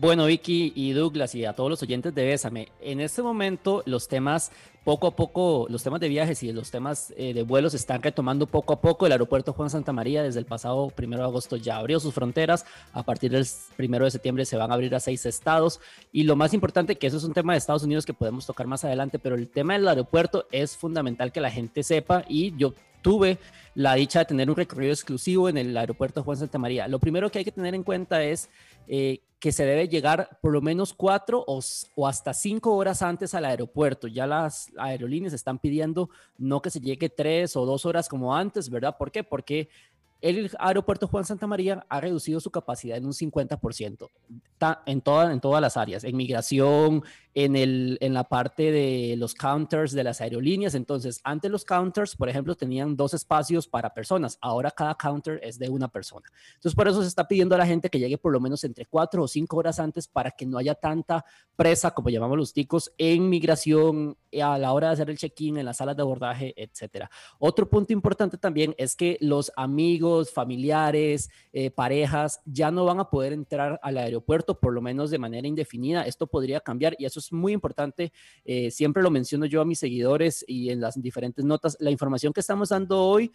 Bueno, 0.00 0.24
Vicky 0.24 0.72
y 0.74 0.92
Douglas 0.92 1.34
y 1.34 1.44
a 1.44 1.52
todos 1.52 1.68
los 1.68 1.82
oyentes 1.82 2.14
de 2.14 2.24
Bésame, 2.24 2.68
en 2.80 3.02
este 3.02 3.20
momento 3.20 3.82
los 3.84 4.08
temas 4.08 4.50
poco 4.82 5.06
a 5.06 5.10
poco, 5.14 5.66
los 5.68 5.82
temas 5.82 6.00
de 6.00 6.08
viajes 6.08 6.42
y 6.42 6.50
los 6.52 6.70
temas 6.70 7.12
eh, 7.18 7.34
de 7.34 7.42
vuelos 7.42 7.74
están 7.74 8.00
retomando 8.00 8.46
poco 8.46 8.72
a 8.72 8.80
poco. 8.80 9.04
El 9.04 9.12
aeropuerto 9.12 9.52
Juan 9.52 9.68
Santa 9.68 9.92
María 9.92 10.22
desde 10.22 10.38
el 10.38 10.46
pasado 10.46 10.88
primero 10.88 11.20
de 11.20 11.28
agosto 11.28 11.56
ya 11.56 11.76
abrió 11.76 12.00
sus 12.00 12.14
fronteras. 12.14 12.64
A 12.94 13.02
partir 13.02 13.30
del 13.30 13.46
primero 13.76 14.06
de 14.06 14.10
septiembre 14.10 14.46
se 14.46 14.56
van 14.56 14.70
a 14.70 14.74
abrir 14.74 14.94
a 14.94 15.00
seis 15.00 15.26
estados. 15.26 15.80
Y 16.12 16.22
lo 16.22 16.34
más 16.34 16.54
importante, 16.54 16.96
que 16.96 17.06
eso 17.06 17.18
es 17.18 17.24
un 17.24 17.34
tema 17.34 17.52
de 17.52 17.58
Estados 17.58 17.82
Unidos 17.82 18.06
que 18.06 18.14
podemos 18.14 18.46
tocar 18.46 18.66
más 18.66 18.82
adelante, 18.86 19.18
pero 19.18 19.34
el 19.34 19.50
tema 19.50 19.74
del 19.74 19.86
aeropuerto 19.86 20.46
es 20.50 20.78
fundamental 20.78 21.30
que 21.30 21.42
la 21.42 21.50
gente 21.50 21.82
sepa 21.82 22.24
y 22.26 22.56
yo 22.56 22.72
tuve 23.02 23.38
la 23.74 23.94
dicha 23.94 24.20
de 24.20 24.24
tener 24.26 24.50
un 24.50 24.56
recorrido 24.56 24.92
exclusivo 24.92 25.48
en 25.48 25.56
el 25.56 25.76
aeropuerto 25.76 26.22
Juan 26.22 26.36
Santa 26.36 26.58
María. 26.58 26.88
Lo 26.88 26.98
primero 26.98 27.30
que 27.30 27.38
hay 27.38 27.44
que 27.44 27.52
tener 27.52 27.74
en 27.74 27.82
cuenta 27.82 28.22
es 28.22 28.50
eh, 28.88 29.20
que 29.38 29.52
se 29.52 29.64
debe 29.64 29.88
llegar 29.88 30.38
por 30.42 30.52
lo 30.52 30.60
menos 30.60 30.92
cuatro 30.92 31.42
o, 31.46 31.60
o, 31.94 32.06
hasta 32.06 32.34
cinco 32.34 32.74
horas 32.74 33.00
antes 33.00 33.34
al 33.34 33.44
aeropuerto. 33.44 34.06
Ya 34.06 34.26
las 34.26 34.70
aerolíneas 34.76 35.32
están 35.32 35.58
pidiendo 35.58 36.10
no 36.36 36.60
que 36.60 36.70
se 36.70 36.80
llegue 36.80 37.08
tres 37.08 37.56
o 37.56 37.64
dos 37.64 37.86
horas 37.86 38.08
como 38.08 38.36
antes, 38.36 38.68
¿verdad? 38.68 38.96
¿Por 38.98 39.10
qué? 39.10 39.24
Porque 39.24 39.68
el 40.20 40.50
aeropuerto 40.58 41.06
Juan 41.08 41.24
Santa 41.24 41.46
María 41.46 41.86
ha 41.88 42.00
reducido 42.00 42.40
su 42.40 42.50
capacidad 42.50 42.96
en 42.96 43.06
un 43.06 43.12
50% 43.12 44.08
en, 44.86 45.00
toda, 45.00 45.32
en 45.32 45.40
todas 45.40 45.60
las 45.60 45.76
áreas, 45.76 46.04
en 46.04 46.16
migración, 46.16 47.02
en, 47.34 47.56
el, 47.56 47.96
en 48.00 48.12
la 48.12 48.24
parte 48.24 48.70
de 48.72 49.14
los 49.16 49.34
counters 49.34 49.92
de 49.92 50.04
las 50.04 50.20
aerolíneas. 50.20 50.74
Entonces, 50.74 51.20
antes 51.24 51.50
los 51.50 51.64
counters, 51.64 52.16
por 52.16 52.28
ejemplo, 52.28 52.54
tenían 52.54 52.96
dos 52.96 53.14
espacios 53.14 53.66
para 53.66 53.94
personas. 53.94 54.38
Ahora 54.40 54.70
cada 54.70 54.94
counter 54.94 55.40
es 55.42 55.58
de 55.58 55.68
una 55.68 55.88
persona. 55.88 56.26
Entonces, 56.54 56.74
por 56.74 56.88
eso 56.88 57.02
se 57.02 57.08
está 57.08 57.26
pidiendo 57.26 57.54
a 57.54 57.58
la 57.58 57.66
gente 57.66 57.88
que 57.88 57.98
llegue 57.98 58.18
por 58.18 58.32
lo 58.32 58.40
menos 58.40 58.64
entre 58.64 58.86
cuatro 58.86 59.22
o 59.22 59.28
cinco 59.28 59.56
horas 59.56 59.78
antes 59.78 60.06
para 60.06 60.30
que 60.30 60.46
no 60.46 60.58
haya 60.58 60.74
tanta 60.74 61.24
presa, 61.56 61.92
como 61.92 62.10
llamamos 62.10 62.36
los 62.36 62.52
ticos, 62.52 62.92
en 62.98 63.28
migración, 63.28 64.16
a 64.42 64.58
la 64.58 64.72
hora 64.72 64.88
de 64.88 64.92
hacer 64.94 65.10
el 65.10 65.18
check-in, 65.18 65.58
en 65.58 65.66
las 65.66 65.78
salas 65.78 65.96
de 65.96 66.02
abordaje, 66.02 66.54
etcétera. 66.56 67.10
Otro 67.38 67.68
punto 67.68 67.92
importante 67.92 68.36
también 68.38 68.74
es 68.78 68.94
que 68.94 69.16
los 69.20 69.52
amigos, 69.56 70.09
familiares, 70.32 71.30
eh, 71.52 71.70
parejas 71.70 72.40
ya 72.44 72.70
no 72.70 72.84
van 72.84 73.00
a 73.00 73.10
poder 73.10 73.32
entrar 73.32 73.78
al 73.82 73.98
aeropuerto, 73.98 74.58
por 74.58 74.72
lo 74.72 74.80
menos 74.80 75.10
de 75.10 75.18
manera 75.18 75.46
indefinida. 75.46 76.02
Esto 76.02 76.26
podría 76.26 76.60
cambiar 76.60 76.94
y 76.98 77.04
eso 77.04 77.20
es 77.20 77.32
muy 77.32 77.52
importante. 77.52 78.12
Eh, 78.44 78.70
siempre 78.70 79.02
lo 79.02 79.10
menciono 79.10 79.46
yo 79.46 79.60
a 79.60 79.64
mis 79.64 79.78
seguidores 79.78 80.44
y 80.46 80.70
en 80.70 80.80
las 80.80 81.00
diferentes 81.00 81.44
notas. 81.44 81.76
La 81.80 81.90
información 81.90 82.32
que 82.32 82.40
estamos 82.40 82.70
dando 82.70 83.02
hoy 83.02 83.32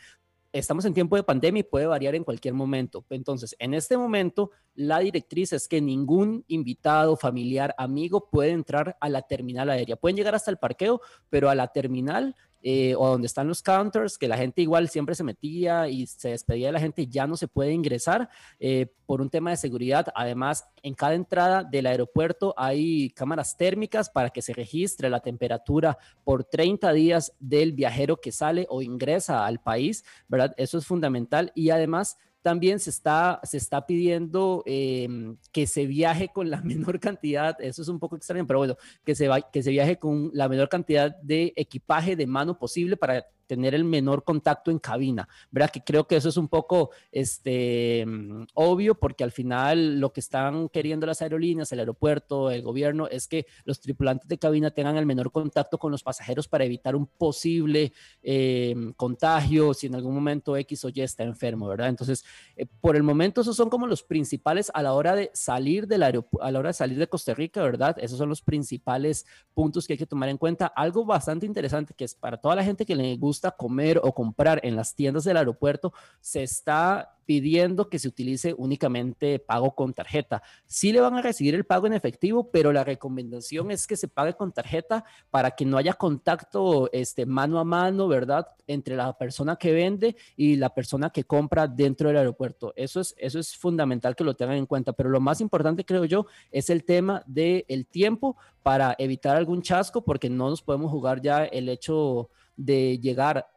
estamos 0.60 0.86
en 0.86 0.94
tiempo 0.94 1.18
de 1.18 1.24
pandemia 1.24 1.60
y 1.60 1.64
puede 1.64 1.86
variar 1.86 2.16
en 2.16 2.24
cualquier 2.24 2.54
momento. 2.54 3.06
Entonces, 3.10 3.56
en 3.60 3.74
este 3.74 3.98
momento, 3.98 4.52
la 4.74 5.00
directriz 5.00 5.52
es 5.52 5.68
que 5.68 5.82
ningún 5.82 6.46
invitado, 6.48 7.18
familiar, 7.18 7.76
amigo 7.78 8.30
puede 8.30 8.52
entrar 8.52 8.96
a 9.02 9.10
la 9.10 9.22
terminal 9.24 9.70
aérea. 9.70 9.98
Pueden 9.98 10.16
llegar 10.16 10.34
hasta 10.34 10.52
el 10.52 10.58
parqueo, 10.58 11.02
pero 11.30 11.50
a 11.50 11.56
la 11.56 11.68
terminal 11.68 12.36
eh, 12.68 12.96
o 12.98 13.10
donde 13.10 13.28
están 13.28 13.48
los 13.48 13.62
counters, 13.62 14.18
que 14.18 14.28
la 14.28 14.38
gente 14.38 14.64
igual 14.64 14.90
siempre 14.90 15.14
se 15.14 15.24
metía 15.24 15.88
y 15.88 16.08
se 16.08 16.30
despedía 16.30 16.66
de 16.66 16.74
la 16.74 16.80
gente, 16.80 17.06
ya 17.06 17.28
no 17.28 17.38
se 17.38 17.48
puede 17.48 17.72
ingresar 17.72 18.28
eh, 18.60 18.88
por 19.06 19.22
un 19.22 19.30
tema 19.30 19.52
de 19.52 19.58
seguridad. 19.58 20.08
Además, 20.16 20.66
en 20.82 20.96
cada 20.96 21.14
entrada 21.14 21.64
del 21.64 21.86
aeropuerto 21.86 22.56
hay 22.58 23.12
cámaras 23.12 23.56
térmicas 23.56 24.10
para 24.10 24.32
que 24.32 24.42
se 24.42 24.52
registre 24.52 25.12
la 25.12 25.20
temperatura 25.20 26.00
por 26.24 26.44
30 26.44 26.92
días 26.94 27.34
del 27.40 27.74
viajero 27.74 28.18
que 28.18 28.32
sale 28.32 28.66
o 28.68 28.82
ingresa 28.82 29.46
al 29.46 29.60
país, 29.60 30.04
¿verdad? 30.28 30.56
Eso 30.58 30.80
es 30.80 30.88
fundamental 30.88 31.52
y 31.54 31.70
además 31.70 32.18
también 32.46 32.80
se 32.80 32.92
está, 32.92 33.40
se 33.42 33.58
está 33.58 33.88
pidiendo 33.88 34.62
em, 34.68 35.36
que 35.52 35.66
se 35.66 35.88
viaje 35.88 36.30
con 36.30 36.52
la 36.52 36.62
menor 36.62 37.00
cantidad, 37.00 37.60
eso 37.60 37.82
es 37.82 37.88
un 37.88 37.98
poco 37.98 38.18
extraño, 38.18 38.46
pero 38.46 38.60
bueno, 38.60 38.78
que 39.04 39.16
se, 39.16 39.28
va, 39.28 39.42
que 39.42 39.64
se 39.64 39.72
viaje 39.72 39.98
con 39.98 40.30
la 40.32 40.48
menor 40.48 40.70
cantidad 40.70 41.16
de 41.24 41.54
equipaje 41.56 42.16
de 42.16 42.28
mano 42.28 42.56
posible 42.60 42.98
para 42.98 43.26
tener 43.46 43.76
el 43.76 43.84
menor 43.84 44.24
contacto 44.24 44.72
en 44.72 44.80
cabina, 44.80 45.28
¿verdad? 45.52 45.70
Que 45.70 45.84
creo 45.84 46.08
que 46.08 46.16
eso 46.16 46.30
es 46.30 46.38
un 46.38 46.48
poco 46.48 46.92
este, 47.12 48.06
obvio 48.54 48.96
porque 48.96 49.24
al 49.24 49.32
final 49.32 50.00
lo 50.00 50.12
que 50.12 50.20
están 50.20 50.70
queriendo 50.70 51.06
las 51.06 51.22
aerolíneas, 51.22 51.72
el 51.72 51.80
aeropuerto, 51.80 52.52
el 52.52 52.62
gobierno, 52.62 53.08
es 53.08 53.28
que 53.28 53.46
los 53.64 53.80
tripulantes 53.80 54.28
de 54.28 54.38
cabina 54.38 54.72
tengan 54.72 54.98
el 54.98 55.06
menor 55.06 55.32
contacto 55.32 55.78
con 55.78 55.92
los 55.92 56.04
pasajeros 56.04 56.48
para 56.48 56.66
evitar 56.66 56.96
un 56.96 57.06
posible 57.06 57.94
em, 58.24 58.94
contagio 58.94 59.74
si 59.74 59.88
en 59.88 59.96
algún 59.96 60.14
momento 60.14 60.56
X 60.58 60.86
o 60.86 60.90
Y 60.90 61.02
está 61.02 61.24
enfermo, 61.24 61.68
¿verdad? 61.68 61.90
Entonces, 61.90 62.24
eh, 62.56 62.66
por 62.82 62.96
el 62.96 63.04
momento 63.04 63.42
esos 63.42 63.56
son 63.56 63.70
como 63.70 63.88
los 63.88 64.04
principales 64.04 64.72
a 64.74 64.82
la 64.82 64.94
hora 64.94 65.16
de 65.16 65.32
salir 65.34 65.88
del 65.88 66.04
aeropuerto, 66.04 66.46
a 66.46 66.52
la 66.52 66.60
hora 66.60 66.70
de 66.70 66.74
salir 66.74 66.98
de 66.98 67.08
Costa 67.08 67.34
Rica, 67.34 67.62
¿verdad? 67.62 67.96
Esos 68.00 68.18
son 68.18 68.30
los 68.30 68.42
principales 68.42 69.26
puntos 69.54 69.88
que 69.88 69.94
hay 69.94 70.00
que 70.00 70.06
tomar 70.06 70.30
en 70.30 70.38
cuenta. 70.38 70.68
Algo 70.68 71.06
bastante 71.06 71.46
interesante 71.46 71.94
que 71.94 72.06
es 72.06 72.16
para 72.16 72.38
toda 72.38 72.56
la 72.56 72.64
gente 72.64 72.86
que 72.86 72.96
le 72.96 73.16
gusta 73.18 73.35
comer 73.52 74.00
o 74.04 74.14
comprar 74.14 74.60
en 74.64 74.76
las 74.76 74.96
tiendas 74.96 75.24
del 75.24 75.38
aeropuerto, 75.38 75.94
se 76.22 76.44
está 76.44 77.16
pidiendo 77.26 77.90
que 77.90 78.00
se 78.00 78.08
utilice 78.08 78.54
únicamente 78.58 79.40
pago 79.40 79.74
con 79.74 79.94
tarjeta. 79.94 80.44
Sí 80.66 80.92
le 80.92 81.02
van 81.02 81.16
a 81.16 81.22
recibir 81.22 81.56
el 81.56 81.66
pago 81.66 81.88
en 81.88 81.94
efectivo, 81.94 82.50
pero 82.52 82.72
la 82.72 82.84
recomendación 82.84 83.72
es 83.72 83.88
que 83.88 83.98
se 83.98 84.08
pague 84.08 84.34
con 84.34 84.52
tarjeta 84.52 85.04
para 85.32 85.52
que 85.52 85.66
no 85.66 85.78
haya 85.78 85.94
contacto 85.94 86.90
este, 86.94 87.26
mano 87.26 87.60
a 87.60 87.64
mano, 87.64 88.08
¿verdad? 88.08 88.48
Entre 88.68 88.96
la 88.96 89.18
persona 89.18 89.56
que 89.56 89.72
vende 89.72 90.16
y 90.36 90.56
la 90.56 90.74
persona 90.74 91.10
que 91.10 91.24
compra 91.24 91.68
dentro 91.68 92.08
del 92.08 92.18
aeropuerto. 92.18 92.74
Eso 92.76 93.00
es, 93.00 93.16
eso 93.18 93.40
es 93.40 93.56
fundamental 93.58 94.16
que 94.16 94.24
lo 94.24 94.36
tengan 94.36 94.58
en 94.58 94.66
cuenta, 94.66 94.94
pero 94.94 95.10
lo 95.10 95.20
más 95.20 95.42
importante, 95.42 95.86
creo 95.86 96.06
yo, 96.06 96.28
es 96.52 96.70
el 96.70 96.84
tema 96.84 97.24
del 97.26 97.66
el 97.68 97.86
tiempo 97.86 98.38
para 98.64 98.96
evitar 98.98 99.36
algún 99.36 99.62
chasco, 99.62 100.04
porque 100.04 100.30
no 100.30 100.50
nos 100.50 100.62
podemos 100.62 100.92
jugar 100.92 101.22
ya 101.22 101.46
el 101.46 101.70
hecho 101.70 102.30
de 102.56 103.00
llegar, 103.00 103.48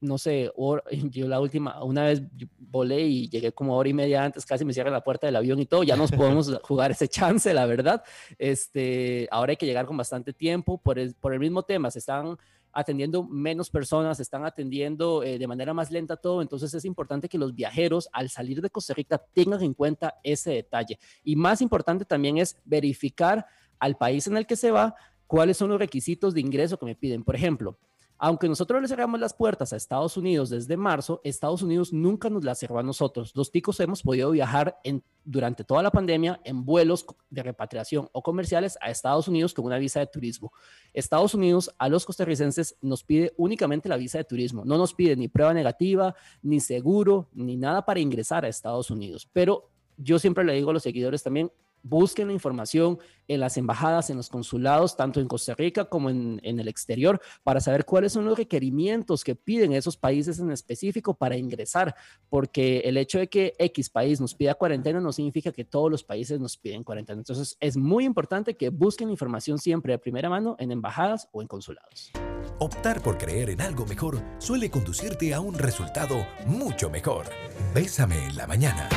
no 0.00 0.18
sé, 0.18 0.50
yo 1.10 1.28
la 1.28 1.40
última, 1.40 1.82
una 1.82 2.04
vez 2.04 2.22
volé 2.58 3.02
y 3.02 3.28
llegué 3.28 3.52
como 3.52 3.76
hora 3.76 3.88
y 3.88 3.94
media 3.94 4.24
antes, 4.24 4.46
casi 4.46 4.64
me 4.64 4.72
cierran 4.72 4.92
la 4.92 5.04
puerta 5.04 5.26
del 5.26 5.36
avión 5.36 5.60
y 5.60 5.66
todo, 5.66 5.82
ya 5.82 5.96
nos 5.96 6.10
podemos 6.10 6.50
jugar 6.62 6.90
ese 6.90 7.08
chance, 7.08 7.52
la 7.52 7.66
verdad. 7.66 8.02
Este, 8.38 9.28
ahora 9.30 9.50
hay 9.50 9.56
que 9.56 9.66
llegar 9.66 9.86
con 9.86 9.96
bastante 9.96 10.32
tiempo 10.32 10.78
por 10.78 10.98
el, 10.98 11.14
por 11.14 11.32
el 11.32 11.40
mismo 11.40 11.62
tema, 11.62 11.90
se 11.90 11.98
están 11.98 12.36
atendiendo 12.72 13.24
menos 13.24 13.70
personas, 13.70 14.18
se 14.18 14.22
están 14.22 14.44
atendiendo 14.44 15.22
eh, 15.22 15.38
de 15.38 15.46
manera 15.46 15.74
más 15.74 15.90
lenta 15.90 16.16
todo, 16.16 16.42
entonces 16.42 16.72
es 16.74 16.84
importante 16.84 17.28
que 17.28 17.38
los 17.38 17.54
viajeros 17.54 18.08
al 18.12 18.30
salir 18.30 18.60
de 18.60 18.70
Costa 18.70 18.94
Rica 18.94 19.18
tengan 19.32 19.62
en 19.62 19.74
cuenta 19.74 20.14
ese 20.22 20.52
detalle. 20.52 20.98
Y 21.24 21.36
más 21.36 21.60
importante 21.60 22.04
también 22.04 22.38
es 22.38 22.56
verificar 22.64 23.46
al 23.78 23.96
país 23.96 24.26
en 24.26 24.36
el 24.36 24.46
que 24.46 24.56
se 24.56 24.70
va 24.70 24.94
cuáles 25.26 25.56
son 25.56 25.70
los 25.70 25.78
requisitos 25.78 26.34
de 26.34 26.40
ingreso 26.40 26.78
que 26.78 26.86
me 26.86 26.94
piden. 26.94 27.24
Por 27.24 27.34
ejemplo, 27.34 27.78
Aunque 28.22 28.50
nosotros 28.50 28.82
le 28.82 28.86
cerramos 28.86 29.18
las 29.18 29.32
puertas 29.32 29.72
a 29.72 29.76
Estados 29.76 30.18
Unidos 30.18 30.50
desde 30.50 30.76
marzo, 30.76 31.22
Estados 31.24 31.62
Unidos 31.62 31.90
nunca 31.90 32.28
nos 32.28 32.44
las 32.44 32.58
cerró 32.58 32.78
a 32.78 32.82
nosotros. 32.82 33.32
Los 33.34 33.50
ticos 33.50 33.80
hemos 33.80 34.02
podido 34.02 34.30
viajar 34.30 34.78
durante 35.24 35.64
toda 35.64 35.82
la 35.82 35.90
pandemia 35.90 36.38
en 36.44 36.66
vuelos 36.66 37.06
de 37.30 37.42
repatriación 37.42 38.10
o 38.12 38.22
comerciales 38.22 38.76
a 38.82 38.90
Estados 38.90 39.26
Unidos 39.26 39.54
con 39.54 39.64
una 39.64 39.78
visa 39.78 40.00
de 40.00 40.06
turismo. 40.06 40.52
Estados 40.92 41.32
Unidos 41.32 41.74
a 41.78 41.88
los 41.88 42.04
costarricenses 42.04 42.76
nos 42.82 43.04
pide 43.04 43.32
únicamente 43.38 43.88
la 43.88 43.96
visa 43.96 44.18
de 44.18 44.24
turismo. 44.24 44.66
No 44.66 44.76
nos 44.76 44.92
pide 44.92 45.16
ni 45.16 45.28
prueba 45.28 45.54
negativa, 45.54 46.14
ni 46.42 46.60
seguro, 46.60 47.30
ni 47.32 47.56
nada 47.56 47.86
para 47.86 48.00
ingresar 48.00 48.44
a 48.44 48.48
Estados 48.48 48.90
Unidos. 48.90 49.30
Pero 49.32 49.70
yo 49.96 50.18
siempre 50.18 50.44
le 50.44 50.52
digo 50.52 50.68
a 50.68 50.72
los 50.74 50.82
seguidores 50.82 51.22
también, 51.22 51.50
busquen 51.82 52.28
la 52.28 52.32
información 52.32 52.98
en 53.28 53.38
las 53.38 53.56
embajadas, 53.56 54.10
en 54.10 54.16
los 54.16 54.28
consulados, 54.28 54.96
tanto 54.96 55.20
en 55.20 55.28
Costa 55.28 55.54
Rica 55.54 55.84
como 55.84 56.10
en, 56.10 56.40
el 56.42 56.66
exterior, 56.66 57.20
para 57.44 57.60
saber 57.60 57.84
cuáles 57.84 58.12
son 58.12 58.24
los 58.24 58.36
requerimientos 58.36 59.22
que 59.22 59.36
piden 59.36 59.72
esos 59.72 59.96
países 59.96 60.40
en 60.40 60.50
específico 60.50 61.14
para 61.14 61.36
ingresar, 61.36 61.94
porque 62.28 62.80
el 62.80 62.96
hecho 62.96 63.20
de 63.20 63.28
que 63.28 63.54
X 63.58 63.88
país 63.88 64.20
nos 64.20 64.34
pida 64.34 64.54
cuarentena 64.54 65.00
no 65.00 65.12
significa 65.12 65.52
que 65.52 65.64
todos 65.64 65.90
los 65.90 66.02
países 66.02 66.40
nos 66.40 66.56
piden 66.56 66.82
cuarentena. 66.82 67.20
Entonces, 67.20 67.56
es 67.60 67.76
muy 67.76 68.04
importante 68.04 68.56
que 68.56 68.68
busquen 68.68 69.10
información 69.10 69.58
siempre 69.58 69.92
de 69.92 69.98
primera 69.98 70.28
mano 70.28 70.56
en 70.58 70.72
embajadas 70.72 71.28
o 71.30 71.40
en 71.40 71.46
consulados. 71.46 72.10
Optar 72.58 73.00
por 73.00 73.16
creer 73.16 73.50
en 73.50 73.60
algo 73.60 73.86
mejor 73.86 74.20
suele 74.38 74.70
conducirte 74.70 75.32
a 75.34 75.40
un 75.40 75.54
resultado 75.54 76.26
mucho 76.46 76.90
mejor. 76.90 77.26
Bésame 77.74 78.26
en 78.26 78.36
la 78.36 78.46
mañana. 78.46 78.88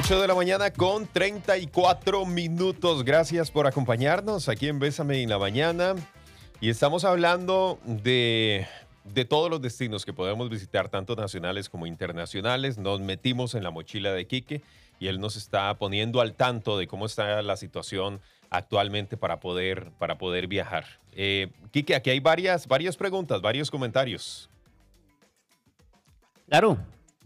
8 0.00 0.20
de 0.20 0.28
la 0.28 0.34
mañana 0.36 0.70
con 0.70 1.08
34 1.08 2.24
minutos. 2.24 3.02
Gracias 3.02 3.50
por 3.50 3.66
acompañarnos 3.66 4.48
aquí 4.48 4.68
en 4.68 4.78
Bésame 4.78 5.20
en 5.24 5.28
la 5.28 5.40
mañana. 5.40 5.96
Y 6.60 6.70
estamos 6.70 7.04
hablando 7.04 7.80
de, 7.84 8.68
de 9.02 9.24
todos 9.24 9.50
los 9.50 9.60
destinos 9.60 10.04
que 10.04 10.12
podemos 10.12 10.50
visitar, 10.50 10.88
tanto 10.88 11.16
nacionales 11.16 11.68
como 11.68 11.84
internacionales. 11.84 12.78
Nos 12.78 13.00
metimos 13.00 13.56
en 13.56 13.64
la 13.64 13.72
mochila 13.72 14.12
de 14.12 14.28
Quique 14.28 14.62
y 15.00 15.08
él 15.08 15.18
nos 15.18 15.34
está 15.34 15.76
poniendo 15.78 16.20
al 16.20 16.34
tanto 16.34 16.78
de 16.78 16.86
cómo 16.86 17.04
está 17.04 17.42
la 17.42 17.56
situación 17.56 18.20
actualmente 18.50 19.16
para 19.16 19.40
poder, 19.40 19.90
para 19.98 20.16
poder 20.16 20.46
viajar. 20.46 20.84
Eh, 21.10 21.50
Quique, 21.72 21.96
aquí 21.96 22.10
hay 22.10 22.20
varias, 22.20 22.68
varias 22.68 22.96
preguntas, 22.96 23.40
varios 23.40 23.68
comentarios. 23.68 24.48
Claro, 26.46 26.78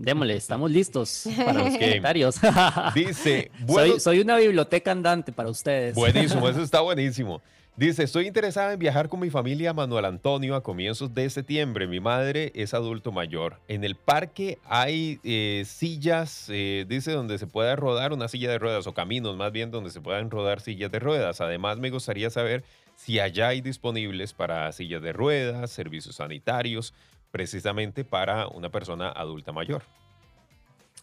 Démosle, 0.03 0.35
estamos 0.35 0.69
listos 0.69 1.29
para 1.37 1.63
los 1.63 1.75
comentarios. 1.79 2.41
Dice, 2.95 3.53
soy, 3.69 4.01
soy, 4.01 4.19
una 4.19 4.37
biblioteca 4.37 4.91
andante 4.91 5.31
para 5.31 5.49
ustedes. 5.49 5.95
Buenísimo, 5.95 6.49
eso 6.49 6.61
está 6.61 6.81
buenísimo. 6.83 7.41
Dice, 7.77 8.03
estoy 8.03 8.27
interesada 8.27 8.73
en 8.73 8.81
viajar 8.81 9.09
con 9.09 9.21
mi 9.21 9.31
familia 9.31 9.73
Manuel 9.73 10.05
Antonio 10.07 10.57
a 10.57 10.63
comienzos 10.65 11.15
de 11.15 11.31
septiembre. 11.31 11.87
Mi 11.87 12.01
madre 12.01 12.51
es 12.57 12.75
adulto 12.75 13.13
mayor. 13.13 13.61
En 13.69 13.85
el 13.85 13.95
parque 13.95 14.59
hay 14.65 15.21
eh, 15.23 15.63
sillas, 15.67 16.49
eh, 16.49 16.85
dice, 16.89 17.13
donde 17.13 17.39
se 17.39 17.47
pueda 17.47 17.77
rodar 17.77 18.13
una 18.13 18.27
silla 18.27 18.51
de 18.51 18.59
ruedas 18.59 18.89
o 18.89 18.95
caminos 18.95 19.37
más 19.37 19.53
bien 19.53 19.71
donde 19.71 19.91
se 19.91 20.01
puedan 20.01 20.33
rodar 20.33 20.61
sillas 20.61 20.91
de 20.91 20.99
ruedas. 20.99 21.41
Además, 21.41 21.79
me 21.79 21.91
gustaría 21.91 22.29
saber 22.29 22.65
si 22.97 23.21
allá 23.21 23.49
hay 23.49 23.61
disponibles 23.61 24.35
para 24.35 24.71
sillas 24.73 25.01
de 25.01 25.13
ruedas, 25.13 25.71
servicios 25.71 26.17
sanitarios, 26.17 26.93
precisamente 27.33 28.05
para 28.05 28.47
una 28.47 28.71
persona 28.71 29.11
adulta 29.11 29.51
mayor. 29.51 29.83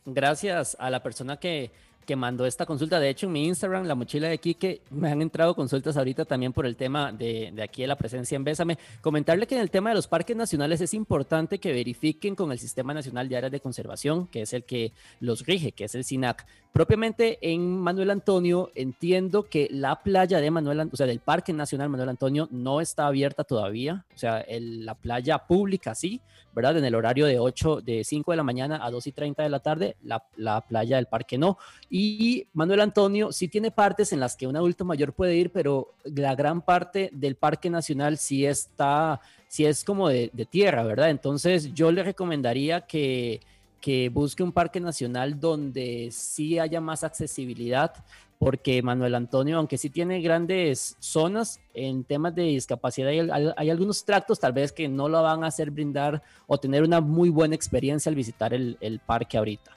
Gracias 0.05 0.77
a 0.79 0.89
la 0.89 1.03
persona 1.03 1.37
que, 1.37 1.71
que 2.05 2.15
mandó 2.15 2.45
esta 2.45 2.65
consulta. 2.65 2.99
De 2.99 3.09
hecho, 3.09 3.25
en 3.25 3.33
mi 3.33 3.45
Instagram, 3.45 3.85
la 3.85 3.95
mochila 3.95 4.29
de 4.29 4.37
Quique, 4.37 4.81
me 4.91 5.11
han 5.11 5.21
entrado 5.21 5.55
consultas 5.55 5.97
ahorita 5.97 6.25
también 6.25 6.53
por 6.53 6.65
el 6.65 6.75
tema 6.75 7.11
de, 7.11 7.51
de, 7.53 7.61
aquí 7.61 7.81
de 7.81 7.87
la 7.87 7.97
presencia 7.97 8.35
en 8.35 8.43
Bésame. 8.43 8.77
Comentarle 9.01 9.45
que 9.45 9.55
en 9.55 9.61
el 9.61 9.69
tema 9.69 9.89
de 9.89 9.95
los 9.95 10.07
parques 10.07 10.37
nacionales 10.37 10.79
es 10.81 10.93
importante 10.93 11.59
que 11.59 11.73
verifiquen 11.73 12.35
con 12.35 12.51
el 12.51 12.59
Sistema 12.59 12.93
Nacional 12.93 13.27
de 13.27 13.37
Áreas 13.37 13.51
de 13.51 13.59
Conservación, 13.59 14.27
que 14.27 14.43
es 14.43 14.53
el 14.53 14.63
que 14.63 14.93
los 15.19 15.45
rige, 15.45 15.71
que 15.71 15.83
es 15.83 15.95
el 15.95 16.03
SINAC. 16.03 16.45
Propiamente 16.71 17.39
en 17.41 17.79
Manuel 17.79 18.11
Antonio, 18.11 18.71
entiendo 18.75 19.49
que 19.49 19.67
la 19.71 20.03
playa 20.03 20.39
de 20.39 20.51
Manuel, 20.51 20.89
o 20.91 20.95
sea, 20.95 21.07
del 21.07 21.19
Parque 21.19 21.51
Nacional 21.51 21.89
Manuel 21.89 22.09
Antonio 22.09 22.47
no 22.51 22.79
está 22.79 23.07
abierta 23.07 23.43
todavía. 23.43 24.05
O 24.13 24.17
sea, 24.17 24.45
la 24.47 24.93
playa 24.93 25.39
pública 25.39 25.95
sí, 25.95 26.21
¿verdad? 26.53 26.77
En 26.77 26.85
el 26.85 26.93
horario 26.93 27.25
de 27.25 27.39
8, 27.39 27.81
de 27.81 28.03
5 28.03 28.31
de 28.31 28.37
la 28.37 28.43
mañana 28.43 28.85
a 28.85 28.91
2 28.91 29.07
y 29.07 29.11
30 29.11 29.41
de 29.43 29.49
la 29.49 29.59
tarde, 29.59 29.97
la, 30.03 30.23
la 30.37 30.61
playa 30.61 30.97
del 30.97 31.07
parque 31.07 31.39
no. 31.39 31.57
Y 31.89 32.47
Manuel 32.53 32.81
Antonio 32.81 33.31
sí 33.31 33.47
tiene 33.47 33.71
partes 33.71 34.13
en 34.13 34.19
las 34.19 34.35
que 34.35 34.45
un 34.45 34.55
adulto 34.55 34.85
mayor 34.85 35.13
puede 35.13 35.35
ir, 35.35 35.51
pero 35.51 35.95
la 36.03 36.35
gran 36.35 36.61
parte 36.61 37.09
del 37.11 37.35
Parque 37.35 37.71
Nacional 37.71 38.19
sí 38.19 38.45
está, 38.45 39.19
sí 39.47 39.65
es 39.65 39.83
como 39.83 40.07
de, 40.07 40.29
de 40.33 40.45
tierra, 40.45 40.83
¿verdad? 40.83 41.09
Entonces 41.09 41.73
yo 41.73 41.91
le 41.91 42.03
recomendaría 42.03 42.81
que 42.81 43.41
que 43.81 44.09
busque 44.09 44.43
un 44.43 44.51
parque 44.51 44.79
nacional 44.79 45.39
donde 45.39 46.09
sí 46.11 46.59
haya 46.59 46.81
más 46.81 47.03
accesibilidad, 47.03 47.93
porque 48.37 48.81
Manuel 48.81 49.15
Antonio, 49.15 49.57
aunque 49.57 49.77
sí 49.77 49.89
tiene 49.89 50.21
grandes 50.21 50.95
zonas 50.99 51.59
en 51.73 52.03
temas 52.03 52.33
de 52.35 52.43
discapacidad, 52.43 53.09
hay, 53.09 53.69
algunos 53.69 54.05
tractos 54.05 54.39
tal 54.39 54.53
vez 54.53 54.71
que 54.71 54.87
no 54.87 55.09
lo 55.09 55.21
van 55.21 55.43
a 55.43 55.47
hacer 55.47 55.71
brindar 55.71 56.21
o 56.47 56.57
tener 56.57 56.83
una 56.83 57.01
muy 57.01 57.29
buena 57.29 57.55
experiencia 57.55 58.09
al 58.09 58.15
visitar 58.15 58.53
el, 58.53 58.77
el 58.79 58.99
parque 58.99 59.37
ahorita. 59.37 59.71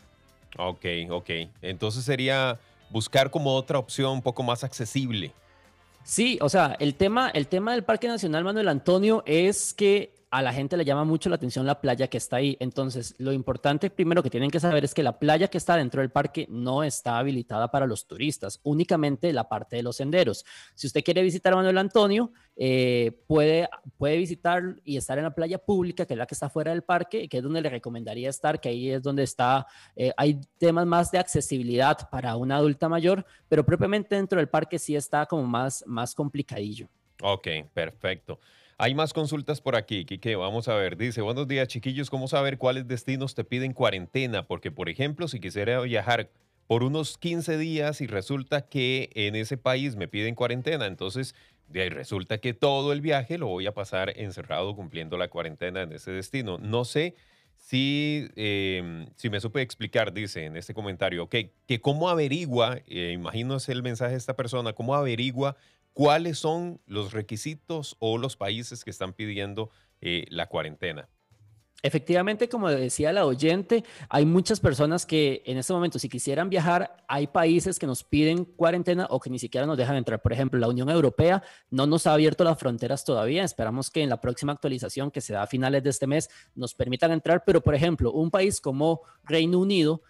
Ok, 0.59 0.85
ok. 1.11 1.30
Entonces 1.61 2.04
sería 2.04 2.59
buscar 2.90 3.30
como 3.30 3.54
otra 3.54 3.78
opción 3.78 4.12
un 4.12 4.23
poco 4.23 4.42
más 4.42 4.62
accesible. 4.62 5.32
Sí, 6.04 6.38
o 6.40 6.49
sea, 6.49 6.76
el 6.78 6.94
tema, 6.94 7.30
el 7.30 7.47
tema 7.47 7.73
del 7.73 7.85
Parque 7.85 8.09
Nacional 8.09 8.44
Manuel 8.44 8.68
Antonio 8.68 9.23
es 9.25 9.73
que 9.73 10.12
a 10.32 10.40
la 10.40 10.54
gente 10.54 10.78
le 10.78 10.86
llama 10.86 11.04
mucho 11.04 11.28
la 11.28 11.36
atención 11.36 11.66
la 11.66 11.78
playa 11.78 12.08
que 12.08 12.16
está 12.16 12.36
ahí. 12.36 12.56
Entonces, 12.58 13.14
lo 13.18 13.34
importante 13.34 13.90
primero 13.90 14.22
que 14.22 14.30
tienen 14.30 14.50
que 14.50 14.60
saber 14.60 14.82
es 14.82 14.94
que 14.94 15.02
la 15.02 15.18
playa 15.18 15.48
que 15.48 15.58
está 15.58 15.76
dentro 15.76 16.00
del 16.00 16.10
parque 16.10 16.46
no 16.48 16.82
está 16.82 17.18
habilitada 17.18 17.70
para 17.70 17.86
los 17.86 18.06
turistas, 18.06 18.58
únicamente 18.62 19.30
la 19.34 19.50
parte 19.50 19.76
de 19.76 19.82
los 19.82 19.96
senderos. 19.96 20.46
Si 20.74 20.86
usted 20.86 21.04
quiere 21.04 21.22
visitar 21.22 21.52
a 21.52 21.56
Manuel 21.56 21.76
Antonio, 21.76 22.32
eh, 22.56 23.12
puede, 23.26 23.68
puede 23.98 24.16
visitar 24.16 24.62
y 24.84 24.96
estar 24.96 25.18
en 25.18 25.24
la 25.24 25.34
playa 25.34 25.58
pública, 25.58 26.06
que 26.06 26.14
es 26.14 26.18
la 26.18 26.26
que 26.26 26.34
está 26.34 26.48
fuera 26.48 26.70
del 26.70 26.82
parque, 26.82 27.28
que 27.28 27.36
es 27.36 27.42
donde 27.42 27.60
le 27.60 27.68
recomendaría 27.68 28.30
estar, 28.30 28.58
que 28.58 28.70
ahí 28.70 28.90
es 28.90 29.02
donde 29.02 29.24
está, 29.24 29.66
eh, 29.94 30.14
hay 30.16 30.40
temas 30.56 30.86
más 30.86 31.10
de 31.10 31.18
accesibilidad 31.18 32.08
para 32.08 32.36
una 32.36 32.56
adulta 32.56 32.88
mayor, 32.88 33.26
pero 33.50 33.66
propiamente 33.66 34.16
dentro 34.16 34.38
del 34.38 34.48
parque 34.48 34.78
sí 34.78 34.96
está 34.96 35.26
como 35.26 35.46
más, 35.46 35.84
más 35.86 36.14
complicadillo. 36.14 36.88
Ok, 37.20 37.48
perfecto. 37.74 38.40
Hay 38.82 38.96
más 38.96 39.12
consultas 39.12 39.60
por 39.60 39.76
aquí, 39.76 40.04
Kike. 40.04 40.34
Vamos 40.34 40.66
a 40.66 40.74
ver. 40.74 40.96
Dice, 40.96 41.20
buenos 41.20 41.46
días, 41.46 41.68
chiquillos. 41.68 42.10
¿Cómo 42.10 42.26
saber 42.26 42.58
cuáles 42.58 42.88
destinos 42.88 43.36
te 43.36 43.44
piden 43.44 43.74
cuarentena? 43.74 44.44
Porque, 44.44 44.72
por 44.72 44.88
ejemplo, 44.88 45.28
si 45.28 45.38
quisiera 45.38 45.80
viajar 45.82 46.30
por 46.66 46.82
unos 46.82 47.16
15 47.16 47.58
días 47.58 48.00
y 48.00 48.08
resulta 48.08 48.62
que 48.62 49.10
en 49.14 49.36
ese 49.36 49.56
país 49.56 49.94
me 49.94 50.08
piden 50.08 50.34
cuarentena, 50.34 50.86
entonces 50.86 51.36
de 51.68 51.82
ahí 51.82 51.90
resulta 51.90 52.38
que 52.38 52.54
todo 52.54 52.92
el 52.92 53.02
viaje 53.02 53.38
lo 53.38 53.46
voy 53.46 53.68
a 53.68 53.72
pasar 53.72 54.18
encerrado 54.18 54.74
cumpliendo 54.74 55.16
la 55.16 55.28
cuarentena 55.28 55.82
en 55.82 55.92
ese 55.92 56.10
destino. 56.10 56.58
No 56.58 56.84
sé 56.84 57.14
si, 57.58 58.30
em, 58.34 59.06
si 59.14 59.30
me 59.30 59.38
supe 59.38 59.62
explicar, 59.62 60.12
dice 60.12 60.46
en 60.46 60.56
este 60.56 60.74
comentario, 60.74 61.28
que 61.28 61.52
cómo 61.80 62.08
averigua, 62.08 62.80
eh, 62.88 63.12
imagino 63.14 63.58
es 63.58 63.68
el 63.68 63.84
mensaje 63.84 64.10
de 64.10 64.18
esta 64.18 64.34
persona, 64.34 64.72
cómo 64.72 64.96
averigua 64.96 65.56
¿cuáles 65.92 66.38
son 66.38 66.80
los 66.87 67.12
requisitos 67.12 67.96
o 67.99 68.18
los 68.18 68.37
países 68.37 68.84
que 68.84 68.90
están 68.90 69.12
pidiendo 69.12 69.70
eh, 70.00 70.26
la 70.30 70.46
cuarentena? 70.46 71.08
Efectivamente, 71.84 72.49
como 72.49 72.70
decía 72.70 73.12
la 73.12 73.26
oyente, 73.26 73.82
hay 74.08 74.25
muchas 74.25 74.61
personas 74.61 75.04
que 75.04 75.42
en 75.46 75.58
este 75.58 75.72
momento, 75.72 75.99
si 75.99 76.08
quisieran 76.08 76.49
viajar, 76.49 77.04
hay 77.08 77.26
países 77.26 77.76
que 77.76 77.88
nos 77.88 78.04
piden 78.04 78.44
cuarentena 78.44 79.08
o 79.11 79.18
que 79.18 79.30
ni 79.30 79.40
siquiera 79.40 79.66
nos 79.66 79.76
dejan 79.76 79.96
entrar. 79.96 80.22
Por 80.22 80.32
ejemplo, 80.32 80.61
la 80.61 80.68
Unión 80.68 80.88
Europea 80.90 81.42
no 81.70 81.88
nos 81.88 82.06
ha 82.06 82.12
abierto 82.12 82.44
las 82.44 82.56
fronteras 82.56 83.04
todavía. 83.04 83.42
Esperamos 83.42 83.90
que 83.90 84.00
en 84.00 84.11
la 84.11 84.20
próxima 84.20 84.52
actualización, 84.52 85.11
que 85.11 85.20
se 85.20 85.32
da 85.32 85.42
a 85.42 85.49
finales 85.49 85.82
de 85.82 85.90
este 85.90 86.06
mes, 86.06 86.30
nos 86.54 86.72
permitan 86.72 87.11
entrar. 87.11 87.42
Pero, 87.44 87.61
por 87.61 87.75
ejemplo, 87.75 88.12
un 88.12 88.30
país 88.30 88.61
como 88.61 89.00
Reino 89.25 89.58
Unido 89.58 90.02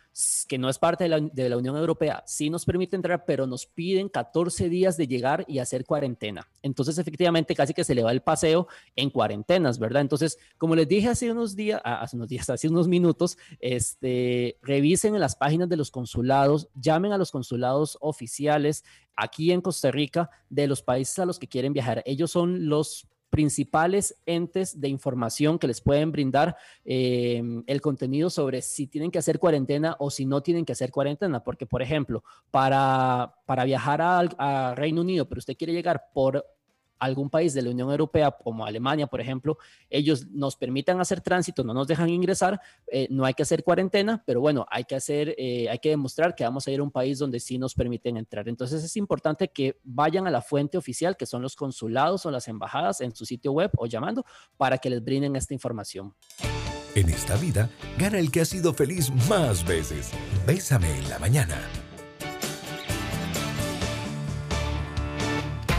que 0.47 0.59
no 0.59 0.69
es 0.69 0.78
parte 0.78 1.04
de 1.04 1.49
la, 1.49 1.57
Unión 1.57 1.76
Europea, 1.76 2.23
sí 2.26 2.50
nos 2.50 2.64
permite 2.66 2.97
entrar, 2.97 3.25
pero 3.25 3.47
nos 3.47 3.66
piden 3.66 4.09
14 4.09 4.69
días 4.69 4.97
de 4.97 5.07
llegar 5.07 5.45
y 5.49 5.59
hacer 5.59 5.87
cuarentena. 5.87 6.47
Entonces, 6.62 6.99
efectivamente, 6.99 7.54
casi 7.54 7.73
que 7.73 7.85
se 7.85 7.95
le 7.95 8.02
va 8.02 8.12
el 8.12 8.21
paseo 8.21 8.69
en 8.95 9.11
cuarentenas, 9.11 9.78
¿verdad? 9.78 10.02
Entonces, 10.02 10.38
como 10.59 10.76
les 10.76 10.87
dije 10.87 11.09
hace 11.09 11.33
unos 11.33 11.57
días, 11.57 11.81
ah, 11.85 12.02
hace 12.02 12.16
unos 12.16 12.28
días, 12.28 12.49
hace 12.50 12.69
unos 12.69 12.88
minutos, 12.88 13.38
este, 13.61 14.59
revisen 14.62 15.14
en 15.14 15.21
las 15.21 15.37
páginas 15.37 15.69
de 15.69 15.76
los 15.76 15.90
consulados, 15.90 16.69
llamen 16.75 17.12
a 17.12 17.19
los 17.19 17.31
consulados 17.31 17.97
oficiales 18.00 18.85
aquí 19.16 19.52
en 19.52 19.61
Costa 19.61 19.90
Rica 19.90 20.31
de 20.50 20.66
los 20.66 20.83
países 20.83 21.19
a 21.19 21.26
los 21.26 21.38
que 21.38 21.49
quieren 21.49 21.73
viajar. 21.73 22.02
Ellos 22.07 22.31
son 22.31 22.69
los 22.69 23.07
principales 23.32 24.14
entes 24.26 24.78
de 24.78 24.90
información 24.90 25.58
que 25.58 25.66
les 25.66 25.80
pueden 25.80 26.12
brindar 26.12 26.54
em, 26.84 27.64
el 27.66 27.80
contenido 27.80 28.28
sobre 28.28 28.60
si 28.60 28.86
tienen 28.86 29.10
que 29.10 29.18
hacer 29.18 29.38
cuarentena 29.38 29.96
o 29.98 30.10
si 30.10 30.26
no 30.26 30.42
tienen 30.42 30.66
que 30.66 30.72
hacer 30.72 30.90
cuarentena. 30.90 31.42
Porque, 31.42 31.64
por 31.64 31.80
ejemplo, 31.80 32.22
para, 32.50 33.34
para 33.46 33.64
viajar 33.64 34.02
a, 34.02 34.74
Reino 34.74 35.00
Unido, 35.00 35.26
pero 35.26 35.38
usted 35.38 35.56
quiere 35.56 35.72
llegar 35.72 36.10
por 36.12 36.44
algún 37.02 37.28
país 37.28 37.52
de 37.52 37.62
la 37.62 37.71
Unión 37.71 37.90
Europea, 37.90 38.30
como 38.30 38.64
Alemania, 38.64 39.06
por 39.06 39.21
ejemplo, 39.21 39.59
ellos 39.90 40.26
nos 40.28 40.56
permitan 40.56 41.00
hacer 41.00 41.21
tránsito, 41.21 41.64
no 41.64 41.75
nos 41.75 41.88
dejan 41.88 42.09
ingresar, 42.09 42.61
eh, 42.87 43.09
no 43.11 43.25
hay 43.25 43.35
que 43.35 43.42
hacer 43.42 43.64
cuarentena, 43.64 44.23
pero 44.25 44.40
bueno, 44.40 44.66
hay 44.71 44.85
que 44.85 44.94
hacer, 44.94 45.35
eh, 45.37 45.68
hay 45.68 45.78
que 45.78 45.90
demostrar 45.90 46.35
que 46.35 46.44
vamos 46.44 46.66
a 46.66 46.71
ir 46.71 46.80
a 46.80 46.82
un 46.82 46.90
país 46.90 47.18
donde 47.18 47.40
sí 47.40 47.59
nos 47.59 47.75
permiten 47.75 48.16
entrar. 48.16 48.49
Entonces 48.49 48.85
es 48.85 48.97
importante 48.97 49.49
que 49.49 49.80
vayan 49.82 50.26
a 50.26 50.30
la 50.30 50.42
fuente 50.42 50.78
oficial, 50.78 51.16
que 51.16 51.26
son 51.26 51.42
los 51.42 51.56
consulados 51.56 52.25
o 52.25 52.30
las 52.30 52.47
embajadas 52.47 53.00
en 53.00 53.14
su 53.14 53.26
sitio 53.26 53.52
web 53.52 53.71
o 53.76 53.87
llamando, 53.87 54.25
para 54.56 54.78
que 54.78 54.88
les 54.88 55.02
brinden 55.02 55.35
esta 55.35 55.54
información. 55.54 56.14
En 56.94 57.09
esta 57.09 57.37
vida, 57.37 57.71
gana 57.99 58.18
el 58.18 58.30
que 58.30 58.42
ha 58.42 58.44
sido 58.44 58.75
feliz 58.75 59.11
más 59.28 59.66
veces. 59.66 60.11
Bésame 60.47 60.99
en 60.99 61.09
la 61.09 61.18
mañana. 61.18 61.81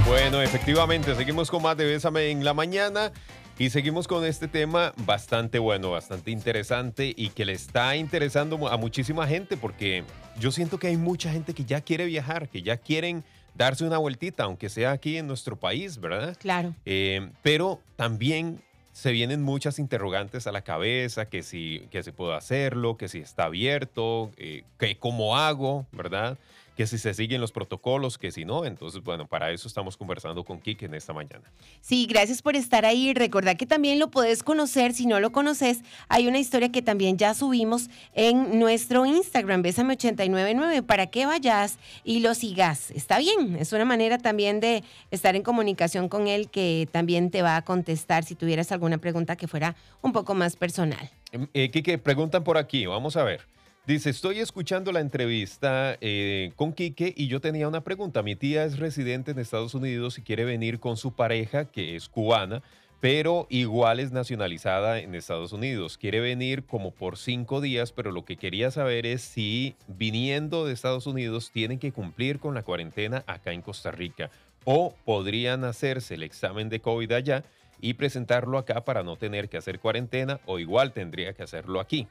Bueno, 0.06 0.42
efectivamente, 0.42 1.16
seguimos 1.16 1.50
con 1.50 1.64
más 1.64 1.78
de 1.78 1.86
Bésame 1.86 2.30
en 2.30 2.44
la 2.44 2.54
mañana 2.54 3.14
y 3.58 3.70
seguimos 3.70 4.08
con 4.08 4.26
este 4.26 4.48
tema 4.50 4.94
bastante 5.06 5.60
bueno, 5.60 5.92
bastante 5.92 6.32
interesante 6.32 7.14
y 7.16 7.30
que 7.30 7.46
le 7.46 7.54
está 7.54 7.96
interesando 7.96 8.68
a 8.68 8.78
muchísima 8.78 9.28
gente 9.28 9.56
porque 9.56 10.04
yo 10.40 10.52
siento 10.52 10.78
que 10.78 10.88
hay 10.88 10.98
mucha 10.98 11.32
gente 11.32 11.54
que 11.54 11.64
ya 11.64 11.82
quiere 11.82 12.06
viajar, 12.06 12.50
que 12.50 12.62
ya 12.62 12.78
quieren 12.78 13.24
darse 13.56 13.86
una 13.86 13.98
vueltita, 13.98 14.44
aunque 14.44 14.70
sea 14.70 14.92
aquí 14.92 15.18
en 15.18 15.28
nuestro 15.28 15.56
país, 15.56 16.00
¿verdad? 16.00 16.36
Claro. 16.40 16.76
Eh, 16.86 17.30
pero 17.42 17.80
también 17.96 18.62
se 18.92 19.12
vienen 19.12 19.42
muchas 19.42 19.80
interrogantes 19.80 20.48
a 20.48 20.52
la 20.52 20.62
cabeza, 20.62 21.28
que 21.28 21.44
si, 21.44 21.88
que 21.92 22.04
si 22.04 22.12
puedo 22.12 22.34
hacerlo, 22.34 22.98
que 22.98 23.08
si 23.08 23.20
está 23.20 23.46
abierto, 23.46 24.32
eh, 24.38 24.64
que 24.78 24.98
cómo 24.98 25.38
hago, 25.38 25.88
¿verdad? 25.92 26.38
Que 26.76 26.88
si 26.88 26.98
se 26.98 27.14
siguen 27.14 27.42
los 27.42 27.52
protocolos, 27.52 28.18
que 28.18 28.32
si 28.32 28.46
no. 28.46 28.66
Entonces, 28.66 29.04
bueno, 29.04 29.28
para 29.28 29.52
eso 29.52 29.68
estamos 29.68 29.98
conversando 29.98 30.44
con 30.44 30.60
Kike 30.60 30.86
en 30.86 30.96
esta 30.96 31.14
mañana. 31.14 31.52
Sí, 31.82 32.06
gracias 32.08 32.42
por 32.42 32.56
estar 32.56 32.86
ahí. 32.86 33.14
Recordad 33.14 33.56
que 33.56 33.66
también 33.66 34.00
lo 34.00 34.10
puedes 34.10 34.44
conocer. 34.44 34.94
Si 34.94 35.06
no 35.06 35.20
lo 35.20 35.32
conoces, 35.32 35.82
hay 36.08 36.28
una 36.28 36.40
historia 36.40 36.72
que 36.72 36.82
también 36.82 37.18
ya 37.18 37.34
subimos 37.34 37.90
en 38.14 38.60
nuestro 38.60 39.06
Instagram, 39.06 39.64
Bésame899, 39.64 40.84
para 40.86 41.08
que 41.08 41.26
vayas 41.26 41.78
y 42.04 42.20
lo 42.22 42.34
sigas. 42.34 42.92
Está 42.92 43.20
bien, 43.20 43.56
es 43.58 43.74
una 43.74 43.86
manera 43.86 44.18
también 44.18 44.60
de 44.60 44.84
estar 45.12 45.36
en 45.36 45.44
comunicación 45.44 46.10
con 46.10 46.28
él 46.28 46.50
que 46.50 46.88
también 46.92 47.30
te 47.30 47.42
va 47.42 47.56
a 47.56 47.62
contestar 47.64 48.24
si 48.24 48.36
tuvieras 48.36 48.72
alguna 48.72 48.98
pregunta 48.98 49.36
que 49.36 49.48
fuera 49.48 49.76
un 50.02 50.14
poco 50.14 50.34
más 50.34 50.56
personal. 50.56 51.10
Eh, 51.54 51.72
Kike, 51.72 51.98
preguntan 51.98 52.44
por 52.44 52.58
aquí, 52.58 52.86
vamos 52.86 53.18
a 53.18 53.24
ver. 53.24 53.42
Dice, 53.86 54.12
estoy 54.12 54.40
escuchando 54.40 54.94
la 54.94 55.02
entrevista 55.02 55.98
eh, 56.00 56.54
con 56.56 56.72
Quique 56.72 57.14
y 57.18 57.28
yo 57.28 57.42
tenía 57.42 57.68
una 57.68 57.84
pregunta. 57.84 58.24
Mi 58.24 58.38
tía 58.38 58.64
es 58.64 58.80
residente 58.80 59.32
en 59.32 59.40
Estados 59.40 59.74
Unidos 59.74 60.18
y 60.18 60.22
quiere 60.22 60.46
venir 60.46 60.80
con 60.80 60.96
su 60.96 61.12
pareja, 61.12 61.66
que 61.66 61.98
es 61.98 62.08
cubana, 62.08 62.64
pero 63.02 63.46
igual 63.50 64.00
es 64.00 64.14
nacionalizada 64.14 65.00
en 65.00 65.14
Estados 65.16 65.52
Unidos. 65.52 65.98
Quiere 65.98 66.22
venir 66.22 66.64
como 66.64 66.92
por 66.92 67.18
cinco 67.18 67.60
días, 67.60 67.92
pero 67.92 68.14
lo 68.14 68.24
que 68.24 68.38
quería 68.38 68.72
saber 68.72 69.06
es 69.06 69.22
si 69.22 69.76
viniendo 69.90 70.66
de 70.66 70.72
Estados 70.72 71.06
Unidos 71.06 71.52
tienen 71.52 71.78
que 71.78 71.92
cumplir 71.92 72.40
con 72.40 72.54
la 72.54 72.64
cuarentena 72.64 73.26
acá 73.28 73.52
en 73.52 73.62
Costa 73.62 73.92
Rica 73.92 74.32
o 74.64 74.96
podrían 75.04 75.66
hacerse 75.66 76.14
el 76.14 76.24
examen 76.24 76.70
de 76.70 76.80
COVID 76.80 77.12
allá 77.12 77.44
y 77.82 77.96
presentarlo 77.96 78.58
acá 78.58 78.86
para 78.86 79.04
no 79.04 79.18
tener 79.18 79.50
que 79.50 79.58
hacer 79.58 79.82
cuarentena 79.82 80.40
o 80.46 80.58
igual 80.58 80.94
tendría 80.94 81.34
que 81.34 81.44
hacerlo 81.44 81.82
aquí. 81.82 82.08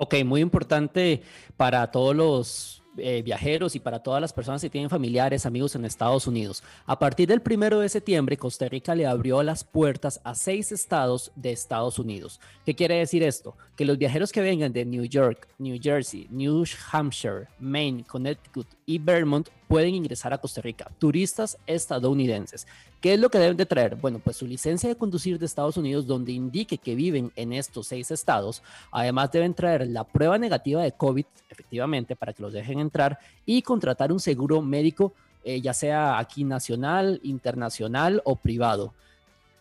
Ok, 0.00 0.14
muy 0.24 0.40
importante 0.40 1.22
para 1.56 1.90
todos 1.90 2.14
los 2.14 2.82
eh, 2.98 3.20
viajeros 3.22 3.74
y 3.74 3.80
para 3.80 4.00
todas 4.00 4.20
las 4.20 4.32
personas 4.32 4.62
que 4.62 4.70
tienen 4.70 4.88
familiares, 4.88 5.44
amigos 5.44 5.74
en 5.74 5.84
Estados 5.84 6.28
Unidos. 6.28 6.62
A 6.86 7.00
partir 7.00 7.28
del 7.28 7.42
primero 7.42 7.80
de 7.80 7.88
septiembre, 7.88 8.36
Costa 8.36 8.68
Rica 8.68 8.94
le 8.94 9.06
abrió 9.06 9.42
las 9.42 9.64
puertas 9.64 10.20
a 10.22 10.36
seis 10.36 10.70
estados 10.70 11.32
de 11.34 11.50
Estados 11.50 11.98
Unidos. 11.98 12.40
¿Qué 12.64 12.76
quiere 12.76 12.94
decir 12.94 13.24
esto? 13.24 13.56
Que 13.74 13.84
los 13.84 13.98
viajeros 13.98 14.30
que 14.30 14.40
vengan 14.40 14.72
de 14.72 14.84
New 14.84 15.04
York, 15.04 15.48
New 15.58 15.78
Jersey, 15.82 16.28
New 16.30 16.64
Hampshire, 16.92 17.48
Maine, 17.58 18.04
Connecticut 18.04 18.77
y 18.88 18.98
Vermont 18.98 19.50
pueden 19.68 19.94
ingresar 19.94 20.32
a 20.32 20.38
Costa 20.38 20.62
Rica, 20.62 20.90
turistas 20.98 21.58
estadounidenses. 21.66 22.66
¿Qué 23.02 23.12
es 23.12 23.20
lo 23.20 23.28
que 23.28 23.38
deben 23.38 23.58
de 23.58 23.66
traer? 23.66 23.96
Bueno, 23.96 24.18
pues 24.18 24.38
su 24.38 24.46
licencia 24.46 24.88
de 24.88 24.96
conducir 24.96 25.38
de 25.38 25.44
Estados 25.44 25.76
Unidos 25.76 26.06
donde 26.06 26.32
indique 26.32 26.78
que 26.78 26.94
viven 26.94 27.30
en 27.36 27.52
estos 27.52 27.86
seis 27.86 28.10
estados. 28.10 28.62
Además 28.90 29.30
deben 29.30 29.52
traer 29.52 29.86
la 29.88 30.04
prueba 30.04 30.38
negativa 30.38 30.82
de 30.82 30.92
COVID, 30.92 31.26
efectivamente, 31.50 32.16
para 32.16 32.32
que 32.32 32.42
los 32.42 32.54
dejen 32.54 32.80
entrar 32.80 33.18
y 33.44 33.60
contratar 33.60 34.10
un 34.10 34.20
seguro 34.20 34.62
médico, 34.62 35.12
eh, 35.44 35.60
ya 35.60 35.74
sea 35.74 36.18
aquí 36.18 36.42
nacional, 36.42 37.20
internacional 37.22 38.22
o 38.24 38.36
privado. 38.36 38.94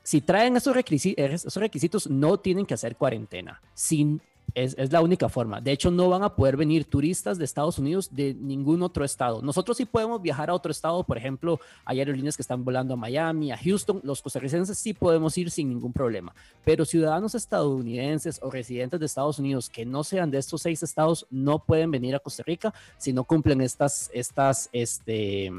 Si 0.04 0.22
traen 0.22 0.56
esos 0.56 0.74
requisitos, 0.74 1.22
esos 1.22 1.58
requisitos 1.58 2.10
no 2.10 2.38
tienen 2.38 2.66
que 2.66 2.76
hacer 2.76 2.96
cuarentena. 2.96 3.62
Sin 3.74 4.22
es, 4.54 4.92
la 4.92 5.02
única 5.02 5.30
forma. 5.30 5.62
De 5.62 5.72
hecho, 5.72 5.92
no 5.92 6.10
van 6.10 6.24
a 6.24 6.36
poder 6.36 6.58
venir 6.58 6.86
turistas 6.86 7.38
de 7.38 7.46
Estados 7.46 7.78
Unidos 7.78 8.10
de 8.12 8.34
ningún 8.34 8.82
otro 8.82 9.06
estado. 9.06 9.42
Nosotros 9.42 9.78
sí 9.78 9.86
podemos 9.86 10.22
viajar 10.22 10.50
a 10.50 10.54
otro 10.54 10.72
estado, 10.72 11.04
por 11.04 11.18
ejemplo, 11.18 11.60
hay 11.86 12.00
aerolíneas 12.00 12.36
que 12.36 12.42
están 12.42 12.64
volando 12.64 12.94
a 12.94 12.98
Miami, 12.98 13.52
a 13.52 13.58
Houston. 13.58 14.02
Los 14.04 14.22
costarricenses 14.22 14.78
sí 14.78 14.94
podemos 14.94 15.38
ir 15.38 15.52
sin 15.52 15.70
ningún 15.70 15.94
problema. 15.94 16.34
Pero 16.64 16.86
ciudadanos 16.86 17.36
estadounidenses 17.36 18.40
o 18.42 18.50
residentes 18.50 19.00
de 19.00 19.06
Estados 19.06 19.40
Unidos 19.40 19.70
que 19.70 19.86
no 19.86 20.04
sean 20.04 20.32
de 20.32 20.40
estos 20.40 20.62
seis 20.62 20.82
estados 20.84 21.28
no 21.30 21.60
pueden 21.60 21.92
venir 21.92 22.16
a 22.16 22.20
Costa 22.20 22.44
Rica 22.46 22.74
si 22.98 23.14
no 23.14 23.24
cumplen 23.24 23.62
estas, 23.62 24.10
estas, 24.14 24.70
este, 24.72 25.52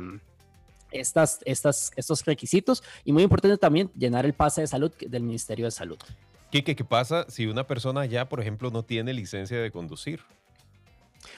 estas, 0.90 1.40
estas, 1.44 1.92
estos 1.96 2.24
requisitos. 2.24 2.82
Y 3.04 3.12
muy 3.12 3.22
importante 3.22 3.56
también 3.58 3.90
llenar 3.96 4.26
el 4.26 4.34
pase 4.34 4.62
de 4.62 4.66
salud 4.66 4.92
del 4.98 5.22
Ministerio 5.22 5.66
de 5.66 5.70
Salud. 5.70 5.98
¿Qué, 6.50 6.64
qué, 6.64 6.84
pasa 6.84 7.26
si 7.28 7.46
una 7.46 7.66
persona 7.66 8.06
ya, 8.06 8.28
por 8.28 8.40
ejemplo, 8.40 8.70
no 8.70 8.82
tiene 8.82 9.12
licencia 9.12 9.60
de 9.60 9.70
conducir? 9.70 10.20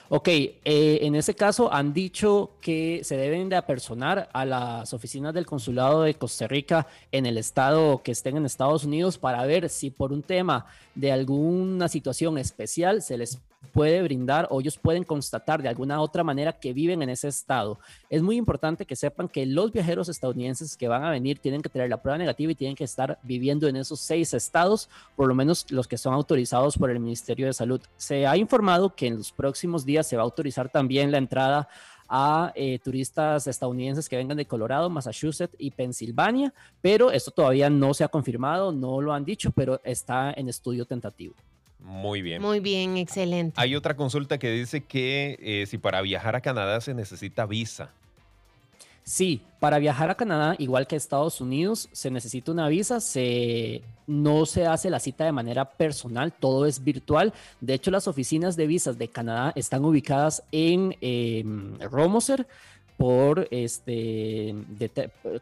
Ok, 0.09 0.29
eh, 0.29 0.55
en 0.65 1.15
ese 1.15 1.35
caso 1.35 1.73
han 1.73 1.93
dicho 1.93 2.51
que 2.61 3.01
se 3.03 3.17
deben 3.17 3.49
de 3.49 3.57
apersonar 3.57 4.29
a 4.33 4.45
las 4.45 4.93
oficinas 4.93 5.35
del 5.35 5.47
consulado 5.47 6.03
de 6.03 6.15
Costa 6.15 6.47
Rica 6.47 6.87
en 7.11 7.27
el 7.27 7.39
estado 7.39 8.03
que 8.03 8.13
estén 8.13 8.37
en 8.37 8.45
Estados 8.45 8.85
Unidos 8.85 9.19
para 9.19 9.45
ver 9.47 9.69
si 9.69 9.91
por 9.91 10.13
un 10.13 10.23
tema 10.23 10.67
de 10.95 11.13
alguna 11.13 11.89
situación 11.89 12.39
especial 12.39 13.03
se 13.03 13.19
les 13.19 13.41
puede 13.73 14.03
brindar 14.03 14.49
o 14.51 14.61
ellos 14.61 14.79
pueden 14.79 15.05
constatar 15.05 15.63
de 15.63 15.69
alguna 15.69 16.01
otra 16.01 16.25
manera 16.25 16.53
que 16.53 16.73
viven 16.73 17.03
en 17.03 17.11
ese 17.11 17.29
estado. 17.29 17.79
Es 18.09 18.23
muy 18.23 18.37
importante 18.37 18.87
que 18.87 18.97
sepan 18.97 19.29
que 19.29 19.47
los 19.47 19.73
viajeros 19.73 20.09
estadounidenses 20.09 20.77
que 20.77 20.89
van 20.89 21.05
a 21.05 21.11
venir 21.11 21.39
tienen 21.39 21.63
que 21.63 21.69
tener 21.69 21.89
la 21.89 22.01
prueba 22.01 22.19
negativa 22.19 22.53
y 22.53 22.55
tienen 22.55 22.77
que 22.77 22.85
estar 22.85 23.19
viviendo 23.23 23.69
en 23.69 23.77
esos 23.77 24.01
seis 24.01 24.35
estados, 24.35 24.89
por 25.17 25.29
lo 25.29 25.35
menos 25.35 25.67
los 25.71 25.87
que 25.87 25.99
son 25.99 26.15
autorizados 26.15 26.77
por 26.77 26.91
el 26.91 27.01
Ministerio 27.01 27.47
de 27.47 27.53
Salud. 27.53 27.81
Se 27.97 28.27
ha 28.27 28.37
informado 28.37 28.95
que 28.95 29.07
en 29.07 29.19
los 29.19 29.33
próximos 29.33 29.85
días 29.85 30.07
se 30.07 30.17
va 30.17 30.23
a 30.23 30.25
autorizar 30.25 30.69
también 30.69 31.11
la 31.11 31.19
entrada 31.19 31.69
a 32.13 32.53
eh, 32.57 32.81
turistas 32.81 33.47
estadounidenses 33.47 34.09
que 34.09 34.17
vengan 34.17 34.37
de 34.37 34.45
Colorado, 34.45 34.91
Massachusetts 34.91 35.55
y 35.59 35.71
Pensilvania, 35.71 36.53
pero 36.83 37.13
esto 37.13 37.31
todavía 37.31 37.71
no 37.71 37.95
se 37.95 38.03
ha 38.03 38.09
confirmado, 38.09 38.73
no 38.73 39.01
lo 39.01 39.13
han 39.13 39.25
dicho, 39.25 39.53
pero 39.53 39.81
está 39.85 40.33
en 40.33 40.49
estudio 40.49 40.85
tentativo. 40.85 41.35
Muy 41.83 42.23
bien. 42.23 42.43
Muy 42.43 42.61
bien, 42.61 42.97
excelente. 42.97 43.61
Hay 43.61 43.75
otra 43.75 43.97
consulta 43.97 44.39
que 44.39 44.51
dice 44.51 44.83
que 44.83 45.39
eh, 45.41 45.67
si 45.67 45.79
para 45.79 46.01
viajar 46.03 46.37
a 46.37 46.41
Canadá 46.41 46.81
se 46.81 46.95
necesita 46.95 47.47
visa. 47.47 47.91
Sí, 49.03 49.43
para 49.59 49.79
viajar 49.79 50.11
a 50.11 50.15
Canadá, 50.15 50.55
igual 50.59 50.87
que 50.87 50.95
a 50.95 50.99
Estados 50.99 51.41
Unidos, 51.41 51.89
se 51.91 52.11
necesita 52.11 52.53
una 52.53 52.69
visa, 52.69 53.01
se, 53.01 53.83
no 54.07 54.47
se 54.47 54.67
hace 54.67 54.91
la 54.91 55.01
cita 55.01 55.25
de 55.25 55.33
manera 55.33 55.65
personal, 55.65 56.33
todo 56.33 56.67
es 56.67 56.85
virtual. 56.85 57.33
De 57.61 57.75
hecho, 57.75 57.91
las 57.91 58.07
oficinas 58.07 58.57
de 58.57 58.67
visas 58.67 58.99
de 58.99 59.09
Canadá 59.09 59.53
están 59.57 59.85
ubicadas 59.85 60.43
en 60.53 60.97
eh, 61.01 61.43
Romoser, 61.91 62.47
por 63.01 63.49
este, 63.51 64.55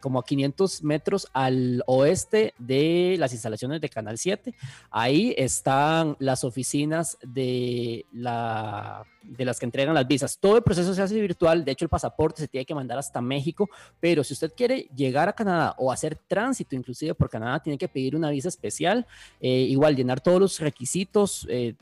como 0.01 0.21
a 0.21 0.25
500 0.25 0.85
metros 0.85 1.27
al 1.33 1.83
oeste 1.88 2.55
de 2.57 3.16
las 3.18 3.33
instalaciones 3.33 3.81
de 3.81 3.88
Canal 3.88 4.16
7. 4.16 4.55
Ahí 4.92 5.35
están 5.37 6.14
las 6.21 6.44
oficinas 6.44 7.18
de, 7.21 8.07
la, 8.12 9.05
de 9.25 9.44
las 9.44 9.59
que 9.59 9.66
entregan 9.66 9.92
las 9.92 10.07
visas. 10.07 10.38
Todo 10.38 10.59
el 10.59 10.62
proceso 10.62 10.94
se 10.94 11.03
hace 11.03 11.21
virtual, 11.21 11.64
de 11.64 11.73
hecho 11.73 11.85
el 11.85 11.88
pasaporte 11.88 12.42
se 12.42 12.47
tiene 12.47 12.64
que 12.64 12.77
mandar 12.77 12.97
hasta 12.97 13.21
México, 13.21 13.68
pero 13.99 14.23
si 14.23 14.35
usted 14.35 14.53
quiere 14.57 14.88
llegar 14.94 15.29
a 15.29 15.33
Canadá 15.33 15.75
o 15.79 15.90
hacer 15.90 16.14
tránsito 16.14 16.77
inclusive 16.77 17.12
por 17.16 17.29
Canadá, 17.29 17.59
tiene 17.59 17.77
que 17.77 17.88
pedir 17.88 18.14
una 18.14 18.31
visa 18.31 18.47
especial, 18.47 19.05
eh, 19.40 19.51
igual 19.51 19.97
llenar 19.97 20.21
todos 20.21 20.38
los 20.38 20.61
requisitos 20.61 21.44
eh, 21.51 21.75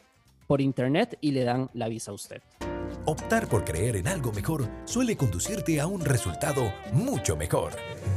por 0.47 0.63
internet 0.63 1.19
y 1.21 1.33
le 1.33 1.45
dan 1.45 1.69
la 1.75 1.89
visa 1.89 2.13
a 2.13 2.15
usted. 2.15 2.41
Optar 3.09 3.47
por 3.47 3.65
creer 3.65 3.95
en 3.95 4.09
algo 4.09 4.33
mejor 4.33 4.69
suele 4.85 5.17
conducirte 5.17 5.81
a 5.81 5.87
un 5.87 6.05
resultado 6.05 6.73
mucho 6.93 7.37
mejor. 7.37 7.71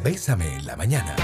Bésame 0.04 0.56
en 0.56 0.65
la 0.65 0.75
mañana. 0.75 1.15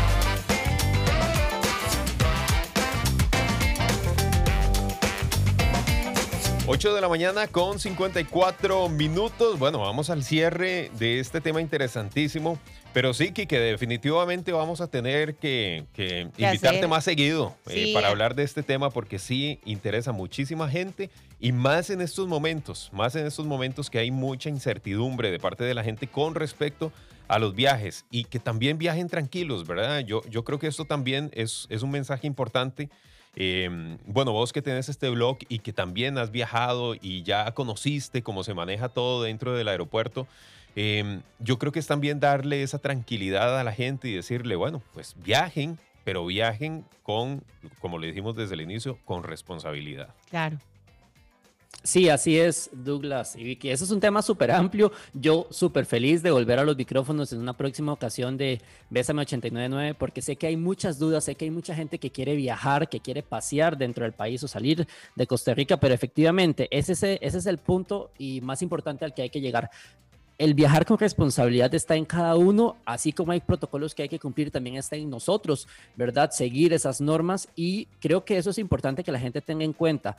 8 6.67 6.95
de 6.95 7.01
la 7.01 7.07
mañana 7.07 7.47
con 7.47 7.79
54 7.79 8.89
minutos. 8.89 9.59
Bueno, 9.59 9.81
vamos 9.81 10.09
al 10.09 10.23
cierre 10.23 10.89
de 10.97 11.19
este 11.19 11.39
tema 11.39 11.61
interesantísimo. 11.61 12.57
Pero 12.91 13.13
sí, 13.13 13.33
que 13.33 13.59
definitivamente 13.59 14.51
vamos 14.51 14.81
a 14.81 14.87
tener 14.87 15.35
que, 15.35 15.85
que 15.93 16.21
invitarte 16.21 16.77
hacer. 16.77 16.87
más 16.87 17.03
seguido 17.03 17.55
eh, 17.69 17.93
para 17.93 18.07
hablar 18.07 18.33
de 18.33 18.43
este 18.43 18.63
tema 18.63 18.89
porque 18.89 19.19
sí 19.19 19.59
interesa 19.63 20.09
a 20.09 20.13
muchísima 20.13 20.67
gente 20.67 21.11
y 21.39 21.51
más 21.51 21.91
en 21.91 22.01
estos 22.01 22.27
momentos, 22.27 22.89
más 22.93 23.15
en 23.15 23.27
estos 23.27 23.45
momentos 23.45 23.91
que 23.91 23.99
hay 23.99 24.09
mucha 24.09 24.49
incertidumbre 24.49 25.29
de 25.29 25.39
parte 25.39 25.65
de 25.65 25.75
la 25.75 25.83
gente 25.83 26.07
con 26.07 26.33
respecto 26.33 26.91
a 27.27 27.37
los 27.37 27.53
viajes 27.53 28.05
y 28.09 28.23
que 28.23 28.39
también 28.39 28.77
viajen 28.79 29.07
tranquilos, 29.07 29.67
¿verdad? 29.67 29.99
Yo, 29.99 30.23
yo 30.29 30.43
creo 30.43 30.57
que 30.57 30.67
esto 30.67 30.85
también 30.85 31.29
es, 31.33 31.67
es 31.69 31.83
un 31.83 31.91
mensaje 31.91 32.25
importante. 32.25 32.89
Eh, 33.35 33.97
bueno, 34.05 34.31
vos 34.31 34.53
que 34.53 34.61
tenés 34.61 34.89
este 34.89 35.09
blog 35.09 35.37
y 35.49 35.59
que 35.59 35.73
también 35.73 36.17
has 36.17 36.31
viajado 36.31 36.95
y 36.95 37.23
ya 37.23 37.51
conociste 37.53 38.23
cómo 38.23 38.43
se 38.43 38.53
maneja 38.53 38.89
todo 38.89 39.23
dentro 39.23 39.55
del 39.55 39.67
aeropuerto, 39.67 40.27
eh, 40.75 41.19
yo 41.39 41.57
creo 41.57 41.71
que 41.71 41.79
es 41.79 41.87
también 41.87 42.19
darle 42.19 42.63
esa 42.63 42.79
tranquilidad 42.79 43.59
a 43.59 43.63
la 43.63 43.71
gente 43.71 44.07
y 44.07 44.13
decirle, 44.13 44.55
bueno, 44.55 44.81
pues 44.93 45.15
viajen, 45.23 45.77
pero 46.03 46.25
viajen 46.25 46.85
con, 47.03 47.43
como 47.79 47.97
le 47.97 48.07
dijimos 48.07 48.35
desde 48.35 48.55
el 48.55 48.61
inicio, 48.61 48.97
con 49.05 49.23
responsabilidad. 49.23 50.09
Claro. 50.29 50.57
Sí, 51.83 52.09
así 52.09 52.39
es, 52.39 52.71
Douglas 52.73 53.35
y 53.35 53.43
Vicky. 53.43 53.69
Eso 53.69 53.83
es 53.83 53.91
un 53.91 53.99
tema 53.99 54.23
súper 54.23 54.49
amplio. 54.51 54.91
Yo 55.13 55.45
súper 55.51 55.85
feliz 55.85 56.23
de 56.23 56.31
volver 56.31 56.57
a 56.57 56.63
los 56.63 56.75
micrófonos 56.75 57.31
en 57.31 57.39
una 57.39 57.53
próxima 57.53 57.93
ocasión 57.93 58.37
de 58.37 58.59
Bésame 58.89 59.21
899 59.21 59.93
porque 59.93 60.23
sé 60.23 60.35
que 60.35 60.47
hay 60.47 60.57
muchas 60.57 60.97
dudas, 60.97 61.25
sé 61.25 61.35
que 61.35 61.45
hay 61.45 61.51
mucha 61.51 61.75
gente 61.75 61.99
que 61.99 62.09
quiere 62.09 62.35
viajar, 62.35 62.89
que 62.89 62.99
quiere 63.01 63.21
pasear 63.21 63.77
dentro 63.77 64.03
del 64.03 64.13
país 64.13 64.43
o 64.43 64.47
salir 64.47 64.87
de 65.15 65.27
Costa 65.27 65.53
Rica, 65.53 65.77
pero 65.77 65.93
efectivamente 65.93 66.67
ese, 66.71 66.93
es- 66.93 67.03
ese 67.03 67.37
es 67.37 67.45
el 67.45 67.59
punto 67.59 68.09
y 68.17 68.41
más 68.41 68.63
importante 68.63 69.05
al 69.05 69.13
que 69.13 69.21
hay 69.21 69.29
que 69.29 69.41
llegar. 69.41 69.69
El 70.39 70.55
viajar 70.55 70.87
con 70.87 70.97
responsabilidad 70.97 71.73
está 71.75 71.95
en 71.95 72.03
cada 72.05 72.35
uno, 72.35 72.77
así 72.85 73.13
como 73.13 73.31
hay 73.31 73.41
protocolos 73.41 73.93
que 73.93 74.01
hay 74.03 74.09
que 74.09 74.19
cumplir, 74.19 74.49
también 74.49 74.75
está 74.77 74.95
en 74.95 75.09
nosotros, 75.09 75.67
¿verdad? 75.95 76.31
Seguir 76.31 76.73
esas 76.73 76.99
normas 76.99 77.47
y 77.55 77.85
creo 78.01 78.25
que 78.25 78.37
eso 78.37 78.49
es 78.49 78.57
importante 78.57 79.03
que 79.03 79.11
la 79.11 79.19
gente 79.19 79.39
tenga 79.39 79.63
en 79.63 79.71
cuenta 79.71 80.17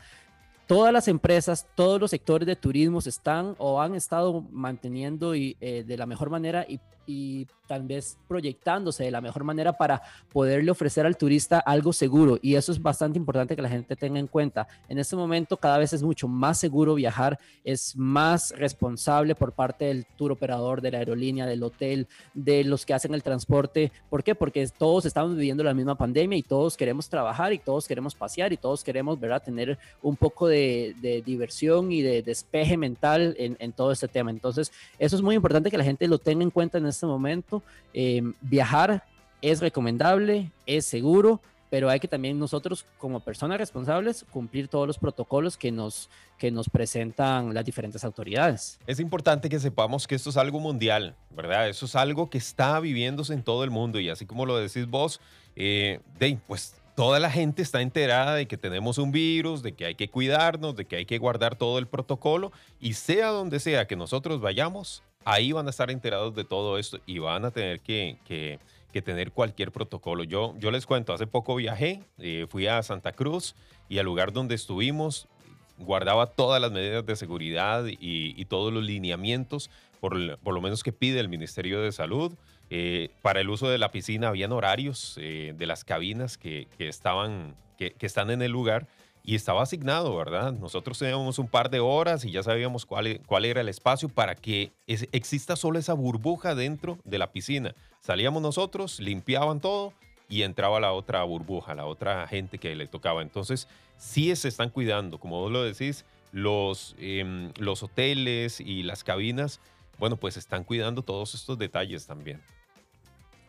todas 0.67 0.93
las 0.93 1.09
empresas, 1.09 1.67
todos 1.75 2.01
los 2.01 2.11
sectores 2.11 2.47
de 2.47 2.57
turismo 2.57 3.01
se 3.01 3.11
están 3.11 3.55
o 3.59 3.81
han 3.81 3.95
estado 3.95 4.43
manteniendo 4.51 5.35
y, 5.35 5.57
eh, 5.61 5.85
de 5.87 5.97
la 5.97 6.07
mejor 6.07 6.31
manera 6.31 6.67
y, 6.69 6.81
y 7.07 7.47
tal 7.67 7.83
vez 7.83 8.19
proyectándose 8.29 9.05
de 9.05 9.11
la 9.11 9.21
mejor 9.21 9.45
manera 9.45 9.73
para 9.73 10.03
poderle 10.33 10.71
ofrecer 10.71 11.07
al 11.07 11.17
turista 11.17 11.59
algo 11.59 11.93
seguro. 11.93 12.39
Y 12.43 12.55
eso 12.55 12.73
es 12.73 12.81
bastante 12.81 13.19
importante 13.19 13.57
que 13.57 13.63
la 13.63 13.69
gente 13.69 13.97
tenga 13.97 14.19
en 14.19 14.27
cuenta. 14.27 14.69
En 14.89 14.99
este 14.99 15.17
momento 15.17 15.57
cada 15.57 15.79
vez 15.79 15.93
es 15.93 16.03
mucho 16.03 16.29
más 16.29 16.59
seguro 16.59 16.95
viajar, 16.95 17.39
es 17.65 17.97
más 17.97 18.53
responsable 18.57 19.35
por 19.35 19.53
parte 19.53 19.87
del 19.87 20.07
tour 20.17 20.33
operador, 20.33 20.81
de 20.81 20.91
la 20.91 20.99
aerolínea, 20.99 21.47
del 21.47 21.63
hotel, 21.63 22.07
de 22.35 22.65
los 22.65 22.87
que 22.87 22.95
hacen 22.95 23.15
el 23.15 23.23
transporte. 23.23 23.93
¿Por 24.09 24.23
qué? 24.23 24.35
Porque 24.35 24.67
todos 24.69 25.05
estamos 25.05 25.35
viviendo 25.37 25.65
la 25.65 25.75
misma 25.75 25.97
pandemia 25.97 26.39
y 26.39 26.43
todos 26.43 26.77
queremos 26.77 27.09
trabajar 27.09 27.53
y 27.53 27.59
todos 27.59 27.87
queremos 27.87 28.15
pasear 28.15 28.53
y 28.53 28.57
todos 28.57 28.85
queremos, 28.85 29.19
¿verdad?, 29.19 29.43
tener 29.43 29.79
un 30.03 30.17
poco 30.17 30.49
de, 30.49 30.95
diversión 31.25 31.93
y 31.93 32.03
de 32.03 32.23
despeje 32.23 32.77
mental 32.77 33.35
en, 33.39 33.57
en 33.59 33.73
todo 33.73 33.93
este 33.93 34.09
tema. 34.09 34.31
Entonces, 34.31 34.73
eso 34.99 35.17
es 35.17 35.23
muy 35.23 35.35
importante 35.35 35.71
que 35.71 35.79
la 35.79 35.85
gente 35.85 36.09
lo 36.09 36.19
tenga 36.19 36.43
en 36.43 36.51
cuenta 36.51 36.79
en 36.79 36.87
este 36.87 37.07
momento. 37.07 37.56
Eh, 37.95 38.23
viajar 38.41 39.05
es 39.43 39.61
recomendable, 39.61 40.51
es 40.67 40.87
seguro, 40.87 41.41
pero 41.71 41.91
hay 41.91 42.01
que 42.01 42.09
también 42.09 42.39
nosotros 42.39 42.87
como 42.99 43.21
personas 43.21 43.59
responsables 43.59 44.25
cumplir 44.31 44.69
todos 44.69 44.87
los 44.87 44.99
protocolos 44.99 45.57
que 45.57 45.73
nos, 45.73 46.09
que 46.39 46.51
nos 46.51 46.69
presentan 46.69 47.53
las 47.55 47.65
diferentes 47.65 48.05
autoridades. 48.05 48.79
Es 48.87 49.01
importante 49.01 49.49
que 49.49 49.59
sepamos 49.59 50.07
que 50.07 50.15
esto 50.15 50.31
es 50.31 50.37
algo 50.37 50.61
mundial, 50.61 51.15
¿verdad? 51.31 51.69
Eso 51.69 51.87
es 51.87 51.97
algo 51.97 52.31
que 52.31 52.39
está 52.39 52.79
viviéndose 52.81 53.35
en 53.35 53.43
todo 53.43 53.65
el 53.65 53.71
mundo 53.71 54.01
y 54.01 54.09
así 54.09 54.27
como 54.27 54.47
lo 54.47 54.57
decís 54.57 54.87
vos, 54.87 55.21
eh, 55.57 56.01
pues 56.47 56.77
toda 56.95 57.21
la 57.21 57.31
gente 57.31 57.63
está 57.63 57.83
enterada 57.83 58.35
de 58.35 58.47
que 58.47 58.57
tenemos 58.57 58.99
un 58.99 59.13
virus, 59.13 59.63
de 59.63 59.73
que 59.73 59.85
hay 59.85 59.95
que 59.97 60.09
cuidarnos, 60.09 60.77
de 60.77 60.87
que 60.87 60.97
hay 60.97 61.07
que 61.07 61.19
guardar 61.19 61.57
todo 61.57 61.79
el 61.79 61.87
protocolo 61.87 62.53
y 62.81 62.95
sea 62.95 63.29
donde 63.29 63.61
sea 63.61 63.87
que 63.87 63.97
nosotros 63.97 64.41
vayamos, 64.41 65.03
ahí 65.27 65.53
van 65.53 65.67
a 65.67 65.71
estar 65.71 65.91
enterados 65.91 66.35
de 66.35 66.45
todo 66.45 66.79
esto 66.79 66.99
y 67.05 67.19
van 67.19 67.45
a 67.45 67.51
tener 67.51 67.81
que, 67.81 68.17
que- 68.25 68.59
que 68.93 69.03
tener 69.03 69.31
cualquier 69.33 69.73
protocolo. 69.73 70.25
Yo, 70.25 70.55
yo 70.59 70.71
les 70.71 70.87
cuento, 70.87 71.13
hace 71.13 71.27
poco 71.27 71.55
viajé, 71.57 72.01
eh, 72.19 72.47
fui 72.49 72.67
a 72.67 72.83
Santa 72.83 73.13
Cruz 73.13 73.55
y 73.91 73.99
al 73.99 74.07
lugar 74.07 74.33
donde 74.33 74.55
estuvimos 74.55 75.29
guardaba 75.77 76.25
todas 76.29 76.63
las 76.63 76.73
medidas 76.73 77.05
de 77.05 77.15
seguridad 77.17 77.85
y, 77.87 77.97
y 78.01 78.45
todos 78.47 78.73
los 78.73 78.83
lineamientos, 78.83 79.69
por, 80.01 80.39
por 80.39 80.55
lo 80.55 80.63
menos 80.63 80.83
que 80.83 80.93
pide 80.93 81.21
el 81.21 81.29
Ministerio 81.29 81.83
de 81.83 81.93
Salud. 81.93 82.33
Eh, 82.71 83.11
para 83.21 83.41
el 83.43 83.51
uso 83.51 83.69
de 83.69 83.77
la 83.77 83.91
piscina 83.91 84.29
habían 84.29 84.53
horarios 84.53 85.17
eh, 85.21 85.53
de 85.55 85.67
las 85.67 85.85
cabinas 85.85 86.39
que, 86.39 86.67
que 86.79 86.89
estaban, 86.89 87.55
que, 87.77 87.91
que 87.91 88.07
están 88.07 88.31
en 88.31 88.41
el 88.41 88.51
lugar 88.53 88.87
y 89.27 89.35
estaba 89.35 89.63
asignado, 89.63 90.17
¿verdad? 90.17 90.53
Nosotros 90.53 91.01
teníamos 91.01 91.41
un 91.41 91.49
par 91.49 91.69
de 91.69 91.81
horas 91.81 92.25
y 92.25 92.31
ya 92.31 92.45
sabíamos 92.45 92.87
cuál, 92.87 93.21
cuál 93.27 93.45
era 93.45 93.61
el 93.61 93.69
espacio 93.69 94.09
para 94.09 94.37
que 94.37 94.73
exista 94.87 95.57
solo 95.57 95.81
esa 95.81 95.95
burbuja 95.95 96.55
dentro 96.55 96.99
de 97.05 97.19
la 97.19 97.33
piscina. 97.33 97.75
Salíamos 98.01 98.41
nosotros, 98.41 99.01
limpiaban 99.01 99.61
todo 99.61 99.93
y 100.29 100.43
entraba 100.43 100.79
la 100.79 100.93
otra 100.93 101.25
burbuja, 101.25 101.75
la 101.75 101.87
otra 101.87 102.29
gente 102.29 102.59
que 102.59 102.77
le 102.77 102.87
tocaba. 102.87 103.21
Entonces, 103.21 103.67
sí 103.97 104.35
se 104.37 104.47
están 104.47 104.71
cuidando, 104.71 105.19
como 105.19 105.41
vos 105.41 105.51
lo 105.51 105.65
decís, 105.65 106.05
los, 106.31 106.95
em, 107.01 107.51
los 107.59 107.83
hoteles 107.83 108.61
y 108.61 108.85
las 108.85 109.03
cabinas, 109.03 109.61
bueno, 109.99 110.17
pues 110.19 110.37
están 110.37 110.63
cuidando 110.63 111.03
todos 111.03 111.35
estos 111.35 111.59
detalles 111.59 112.07
también. 112.07 112.41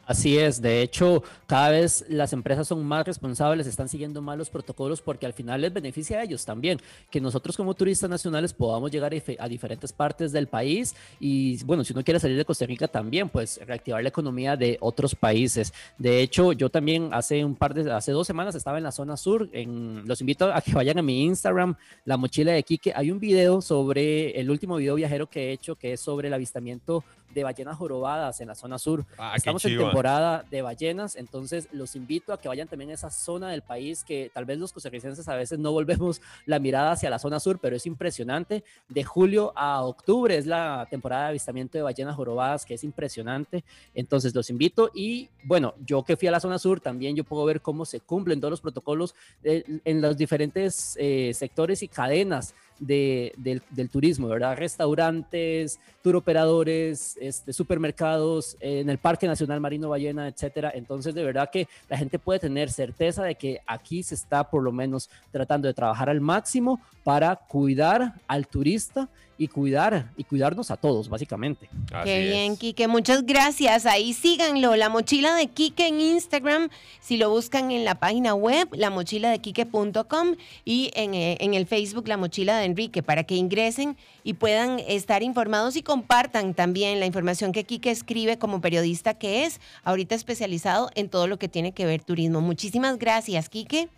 Así 0.08 0.38
es, 0.38 0.62
de 0.62 0.82
hecho, 0.82 1.22
cada 1.48 1.70
vez 1.72 2.06
las 2.08 2.32
empresas 2.32 2.66
son 2.66 2.86
más 2.86 3.06
responsables, 3.06 3.68
están 3.68 3.90
siguiendo 3.90 4.22
más 4.22 4.38
los 4.38 4.50
protocolos 4.50 5.02
porque 5.02 5.26
al 5.26 5.34
final 5.34 5.60
les 5.60 5.74
beneficia 5.74 6.20
a 6.20 6.24
ellos 6.24 6.46
también, 6.46 6.80
que 7.12 7.20
nosotros 7.20 7.58
como 7.58 7.74
turistas 7.74 8.10
nacionales 8.10 8.54
podamos 8.54 8.90
llegar 8.90 9.12
a, 9.12 9.18
dife- 9.18 9.36
a 9.38 9.50
diferentes 9.50 9.92
partes 9.92 10.32
del 10.32 10.48
país 10.48 10.96
y 11.20 11.62
bueno, 11.66 11.84
si 11.84 11.92
uno 11.92 12.06
quiere 12.06 12.22
salir 12.22 12.38
de 12.38 12.46
Costa 12.46 12.66
Rica 12.66 12.88
también, 12.88 13.28
pues 13.28 13.60
reactivar 13.68 14.02
la 14.02 14.08
economía 14.08 14.56
de 14.56 14.78
otros 14.80 15.14
países. 15.14 15.74
De 15.98 16.22
hecho, 16.22 16.54
yo 16.54 16.70
también 16.70 17.10
hace 17.12 17.44
un 17.44 17.56
par 17.56 17.74
de, 17.74 17.92
hace 17.92 18.14
dos 18.14 18.26
semanas 18.26 18.56
estaba 18.56 18.78
en 18.78 18.86
la 18.86 18.94
zona 18.94 19.18
sur, 19.18 19.50
en, 19.52 20.08
los 20.08 20.22
invito 20.22 20.54
a 20.54 20.62
que 20.62 20.72
vayan 20.72 21.00
a 21.00 21.02
mi 21.02 21.26
Instagram, 21.26 21.76
La 22.06 22.16
Mochila 22.16 22.54
de 22.54 22.64
Quique, 22.64 22.94
hay 22.96 23.12
un 23.12 23.20
video 23.20 23.62
sobre, 23.62 24.40
el 24.40 24.50
último 24.50 24.78
video 24.78 24.96
viajero 24.96 25.30
que 25.30 25.50
he 25.50 25.52
hecho, 25.52 25.76
que 25.76 25.92
es 25.92 26.00
sobre 26.00 26.30
el 26.30 26.34
avistamiento 26.34 27.04
de 27.34 27.44
ballenas 27.44 27.78
jorobadas 27.78 28.42
en 28.42 28.48
la 28.48 28.56
zona 28.56 28.78
sur. 28.78 29.06
Ah, 29.18 29.34
Estamos 29.36 29.64
en 29.66 29.78
temporada 29.78 30.46
de 30.50 30.62
ballenas, 30.62 31.16
entonces 31.16 31.68
los 31.72 31.96
invito 31.96 32.34
a 32.34 32.40
que 32.40 32.48
vayan 32.48 32.68
también 32.68 32.92
a 32.92 32.94
esa 32.94 33.10
zona 33.10 33.50
del 33.50 33.62
país 33.62 34.04
que 34.04 34.32
tal 34.34 34.46
vez 34.46 34.58
los 34.58 34.74
costarricenses 34.74 35.28
a 35.28 35.36
veces 35.36 35.60
no 35.60 35.72
volvemos 35.72 36.22
la 36.46 36.60
mirada 36.60 36.92
hacia 36.92 37.10
la 37.10 37.20
zona 37.20 37.40
sur, 37.40 37.60
pero 37.60 37.76
es 37.76 37.86
impresionante. 37.86 38.64
De 38.90 39.04
julio 39.04 39.54
a 39.56 39.84
octubre 39.84 40.36
es 40.36 40.46
la 40.46 40.88
temporada 40.90 41.24
de 41.24 41.30
avistamiento 41.30 41.78
de 41.78 41.84
ballenas 41.84 42.16
jorobadas, 42.16 42.66
que 42.66 42.74
es 42.74 42.84
impresionante. 42.84 43.64
Entonces 43.94 44.34
los 44.34 44.50
invito 44.50 44.92
y 44.94 45.30
bueno, 45.44 45.74
yo 45.86 46.04
que 46.04 46.18
fui 46.18 46.28
a 46.28 46.32
la 46.32 46.40
zona 46.40 46.60
sur 46.60 46.80
también 46.80 47.16
yo 47.16 47.24
puedo 47.24 47.46
ver 47.46 47.62
cómo 47.62 47.86
se 47.86 48.00
cumplen 48.00 48.40
todos 48.40 48.52
los 48.52 48.62
protocolos 48.62 49.16
en 49.44 50.02
los 50.02 50.18
diferentes 50.18 50.96
eh, 51.00 51.32
sectores 51.34 51.84
y 51.84 51.88
cadenas 51.88 52.54
de- 52.80 53.34
del, 53.38 53.62
del 53.72 53.90
turismo, 53.90 54.28
¿verdad? 54.28 54.58
Restaurantes, 54.58 55.80
tour 56.02 56.16
operadores, 56.16 57.18
este, 57.20 57.54
supermercados, 57.54 58.56
eh, 58.60 58.80
en 58.80 58.90
el 58.90 58.98
Parque 58.98 59.28
Nacional 59.28 59.60
Marino 59.60 59.90
Ballena, 59.90 60.28
etcétera. 60.28 60.72
Entonces, 60.74 61.14
de 61.16 61.24
verdad 61.24 61.50
que 61.52 61.68
la 61.90 61.98
gente 61.98 62.20
puede 62.20 62.40
tener 62.40 62.70
certeza 62.72 63.24
de 63.24 63.36
que 63.36 63.60
aquí 63.68 64.04
se 64.04 64.16
está 64.16 64.44
por 64.50 64.64
lo 64.64 64.72
menos 64.72 65.10
tratando 65.32 65.68
de 65.68 65.74
trabajar 65.74 66.10
al 66.10 66.22
máximo 66.22 66.80
para 67.04 67.36
cuidar 67.36 68.14
al 68.28 68.48
turista 68.48 69.08
y 69.40 69.48
cuidar 69.50 70.10
y 70.18 70.24
cuidarnos 70.24 70.72
a 70.72 70.78
todos, 70.78 71.10
básicamente. 71.10 71.70
Así 71.94 72.06
Qué 72.10 72.20
bien, 72.22 72.54
es. 72.54 72.60
Quique. 72.60 72.88
Muchas 72.88 73.24
gracias. 73.24 73.86
Ahí 73.86 74.14
síganlo. 74.14 74.76
La 74.76 74.90
mochila 74.90 75.36
de 75.36 75.46
Quique 75.46 75.88
en 75.88 76.02
Instagram. 76.02 76.70
Si 77.02 77.18
lo 77.18 77.30
buscan 77.30 77.70
en 77.70 77.86
la 77.86 77.94
página 77.96 78.34
web, 78.34 78.68
lamochiladequique.com 78.74 80.36
y 80.66 80.92
en, 80.96 81.14
eh, 81.14 81.38
en 81.40 81.54
el 81.54 81.68
Facebook, 81.68 82.08
La 82.08 82.18
Mochila 82.18 82.58
de 82.58 82.66
Enrique, 82.68 83.02
para 83.02 83.24
que 83.24 83.36
ingresen 83.36 83.98
y 84.24 84.34
puedan 84.34 84.80
estar 84.88 85.24
informados 85.24 85.76
y 85.76 85.82
compartan 85.82 86.54
también 86.54 87.00
la 87.00 87.08
información 87.08 87.52
que 87.52 87.64
Quique 87.64 87.90
escribe 87.90 88.38
como 88.38 88.62
periodista 88.62 89.16
que 89.16 89.46
es 89.46 89.60
ahorita 89.84 90.14
especializado 90.14 90.92
en 90.94 91.10
todo 91.10 91.28
lo 91.28 91.40
que 91.40 91.50
tiene 91.50 91.72
que 91.72 91.86
ver 91.88 92.04
turismo. 92.04 92.42
Muchísimas 92.42 93.00
gracias, 93.00 93.50
Quique. 93.50 93.90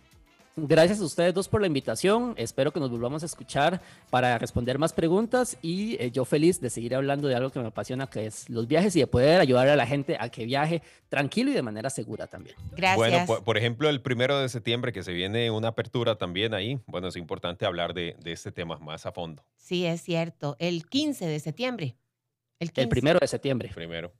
Gracias 0.56 1.00
a 1.00 1.04
ustedes 1.04 1.32
dos 1.32 1.48
por 1.48 1.60
la 1.60 1.66
invitación. 1.66 2.34
Espero 2.36 2.72
que 2.72 2.80
nos 2.80 2.90
volvamos 2.90 3.22
a 3.22 3.26
escuchar 3.26 3.80
para 4.10 4.36
responder 4.36 4.78
más 4.78 4.92
preguntas 4.92 5.56
y 5.62 5.96
eh, 6.02 6.10
yo 6.10 6.24
feliz 6.24 6.60
de 6.60 6.70
seguir 6.70 6.94
hablando 6.94 7.28
de 7.28 7.36
algo 7.36 7.50
que 7.50 7.60
me 7.60 7.68
apasiona, 7.68 8.08
que 8.08 8.26
es 8.26 8.50
los 8.50 8.66
viajes 8.66 8.94
y 8.96 9.00
de 9.00 9.06
poder 9.06 9.40
ayudar 9.40 9.68
a 9.68 9.76
la 9.76 9.86
gente 9.86 10.16
a 10.18 10.28
que 10.28 10.44
viaje 10.44 10.82
tranquilo 11.08 11.50
y 11.50 11.54
de 11.54 11.62
manera 11.62 11.88
segura 11.88 12.26
también. 12.26 12.56
Gracias. 12.76 12.96
Bueno, 12.96 13.26
por, 13.26 13.44
por 13.44 13.56
ejemplo, 13.58 13.88
el 13.88 14.00
primero 14.02 14.38
de 14.40 14.48
septiembre 14.48 14.92
que 14.92 15.02
se 15.02 15.12
viene 15.12 15.50
una 15.50 15.68
apertura 15.68 16.16
también 16.16 16.52
ahí. 16.52 16.80
Bueno, 16.86 17.08
es 17.08 17.16
importante 17.16 17.64
hablar 17.64 17.94
de, 17.94 18.16
de 18.22 18.32
este 18.32 18.50
tema 18.52 18.78
más 18.78 19.06
a 19.06 19.12
fondo. 19.12 19.44
Sí, 19.56 19.86
es 19.86 20.02
cierto. 20.02 20.56
El 20.58 20.86
15 20.86 21.26
de 21.26 21.40
septiembre. 21.40 21.96
El, 22.58 22.72
15. 22.72 22.82
El 22.82 22.88
primero 22.88 23.18
de 23.20 23.26
septiembre. 23.26 23.70
Primero. 23.74 24.12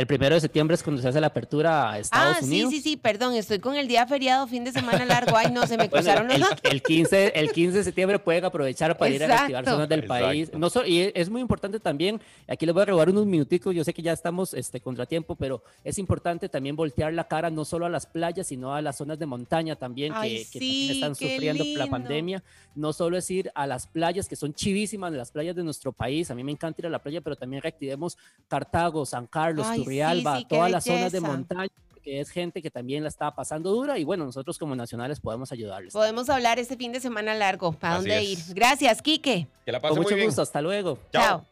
El 0.00 0.06
primero 0.06 0.34
de 0.34 0.40
septiembre 0.40 0.74
es 0.76 0.82
cuando 0.82 1.02
se 1.02 1.08
hace 1.08 1.20
la 1.20 1.26
apertura 1.26 1.90
a 1.92 1.98
Estados 1.98 2.36
Ah, 2.38 2.40
sí, 2.40 2.46
Unidos. 2.46 2.70
sí, 2.70 2.80
sí, 2.80 2.96
perdón, 2.96 3.34
estoy 3.34 3.58
con 3.58 3.76
el 3.76 3.86
día 3.86 4.06
feriado, 4.06 4.46
fin 4.46 4.64
de 4.64 4.72
semana 4.72 5.04
largo. 5.04 5.36
Ay, 5.36 5.52
no, 5.52 5.66
se 5.66 5.76
me 5.76 5.88
Bueno, 5.90 6.02
cruzaron 6.06 6.26
los 6.40 6.50
el, 6.62 6.70
el 6.72 6.82
15, 6.82 7.32
el 7.38 7.52
15 7.52 7.76
de 7.76 7.84
septiembre 7.84 8.18
pueden 8.18 8.46
aprovechar 8.46 8.96
para 8.96 9.10
ir 9.10 9.22
a 9.22 9.26
reactivar 9.26 9.50
Exacto. 9.60 9.70
zonas 9.72 9.88
del 9.90 10.00
Exacto. 10.00 10.24
país. 10.24 10.50
No 10.54 10.70
so- 10.70 10.86
y 10.86 11.12
es 11.14 11.28
muy 11.28 11.42
importante 11.42 11.78
también, 11.80 12.18
aquí 12.48 12.64
les 12.64 12.72
voy 12.72 12.80
a 12.80 12.86
robar 12.86 13.10
unos 13.10 13.26
minuticos, 13.26 13.74
yo 13.74 13.84
sé 13.84 13.92
que 13.92 14.00
ya 14.00 14.14
estamos 14.14 14.54
este, 14.54 14.80
contratiempo, 14.80 15.34
pero 15.36 15.62
es 15.84 15.98
importante 15.98 16.48
también 16.48 16.76
voltear 16.76 17.12
la 17.12 17.24
cara 17.28 17.50
no 17.50 17.66
solo 17.66 17.84
a 17.84 17.90
las 17.90 18.06
playas, 18.06 18.46
sino 18.46 18.74
a 18.74 18.80
las 18.80 18.96
zonas 18.96 19.18
de 19.18 19.26
montaña 19.26 19.76
también 19.76 20.14
que, 20.14 20.18
Ay, 20.18 20.44
que 20.46 20.58
también 20.60 20.70
sí, 20.72 20.90
están 20.92 21.14
qué 21.14 21.32
sufriendo 21.34 21.62
por 21.62 21.72
la 21.76 21.84
lindo. 21.84 21.90
pandemia. 21.90 22.42
No 22.74 22.94
solo 22.94 23.18
es 23.18 23.30
ir 23.30 23.50
a 23.54 23.66
las 23.66 23.86
playas, 23.86 24.28
que 24.28 24.36
son 24.36 24.54
chivísimas, 24.54 25.12
las 25.12 25.30
playas 25.30 25.54
de 25.56 25.62
nuestro 25.62 25.92
país, 25.92 26.30
a 26.30 26.34
mí 26.34 26.42
me 26.42 26.52
encanta 26.52 26.80
ir 26.80 26.86
a 26.86 26.90
la 26.90 27.00
playa, 27.02 27.20
pero 27.20 27.36
también 27.36 27.60
reactivemos 27.60 28.16
Cartago, 28.48 29.04
San 29.04 29.26
Carlos, 29.26 29.66
Ay, 29.68 29.80
sí, 29.80 29.84
Turrialba, 29.90 30.38
sí, 30.38 30.44
qué 30.48 30.54
todas 30.56 30.70
las 30.70 30.84
zonas 30.84 31.12
de 31.12 31.20
montaña 31.20 31.68
que 32.02 32.20
es 32.20 32.30
gente 32.30 32.62
que 32.62 32.70
también 32.70 33.02
la 33.02 33.08
está 33.10 33.34
pasando 33.34 33.70
dura 33.70 33.98
y 33.98 34.04
bueno, 34.04 34.24
nosotros 34.24 34.58
como 34.58 34.74
nacionales 34.74 35.20
podemos 35.20 35.52
ayudarles. 35.52 35.92
Podemos 35.92 36.30
hablar 36.30 36.58
este 36.58 36.76
fin 36.76 36.92
de 36.92 37.00
semana 37.00 37.34
largo. 37.34 37.72
¿Para 37.72 37.96
Así 37.96 38.08
dónde 38.08 38.22
es. 38.22 38.48
ir? 38.48 38.54
Gracias, 38.54 39.02
Quique. 39.02 39.46
Que 39.66 39.72
la 39.72 39.80
Con 39.80 39.90
pasen 39.90 39.98
mucho 39.98 40.10
muy 40.12 40.16
bien. 40.16 40.28
gusto, 40.28 40.40
hasta 40.42 40.62
luego. 40.62 40.98
Chao. 41.12 41.22
Chao. 41.22 41.46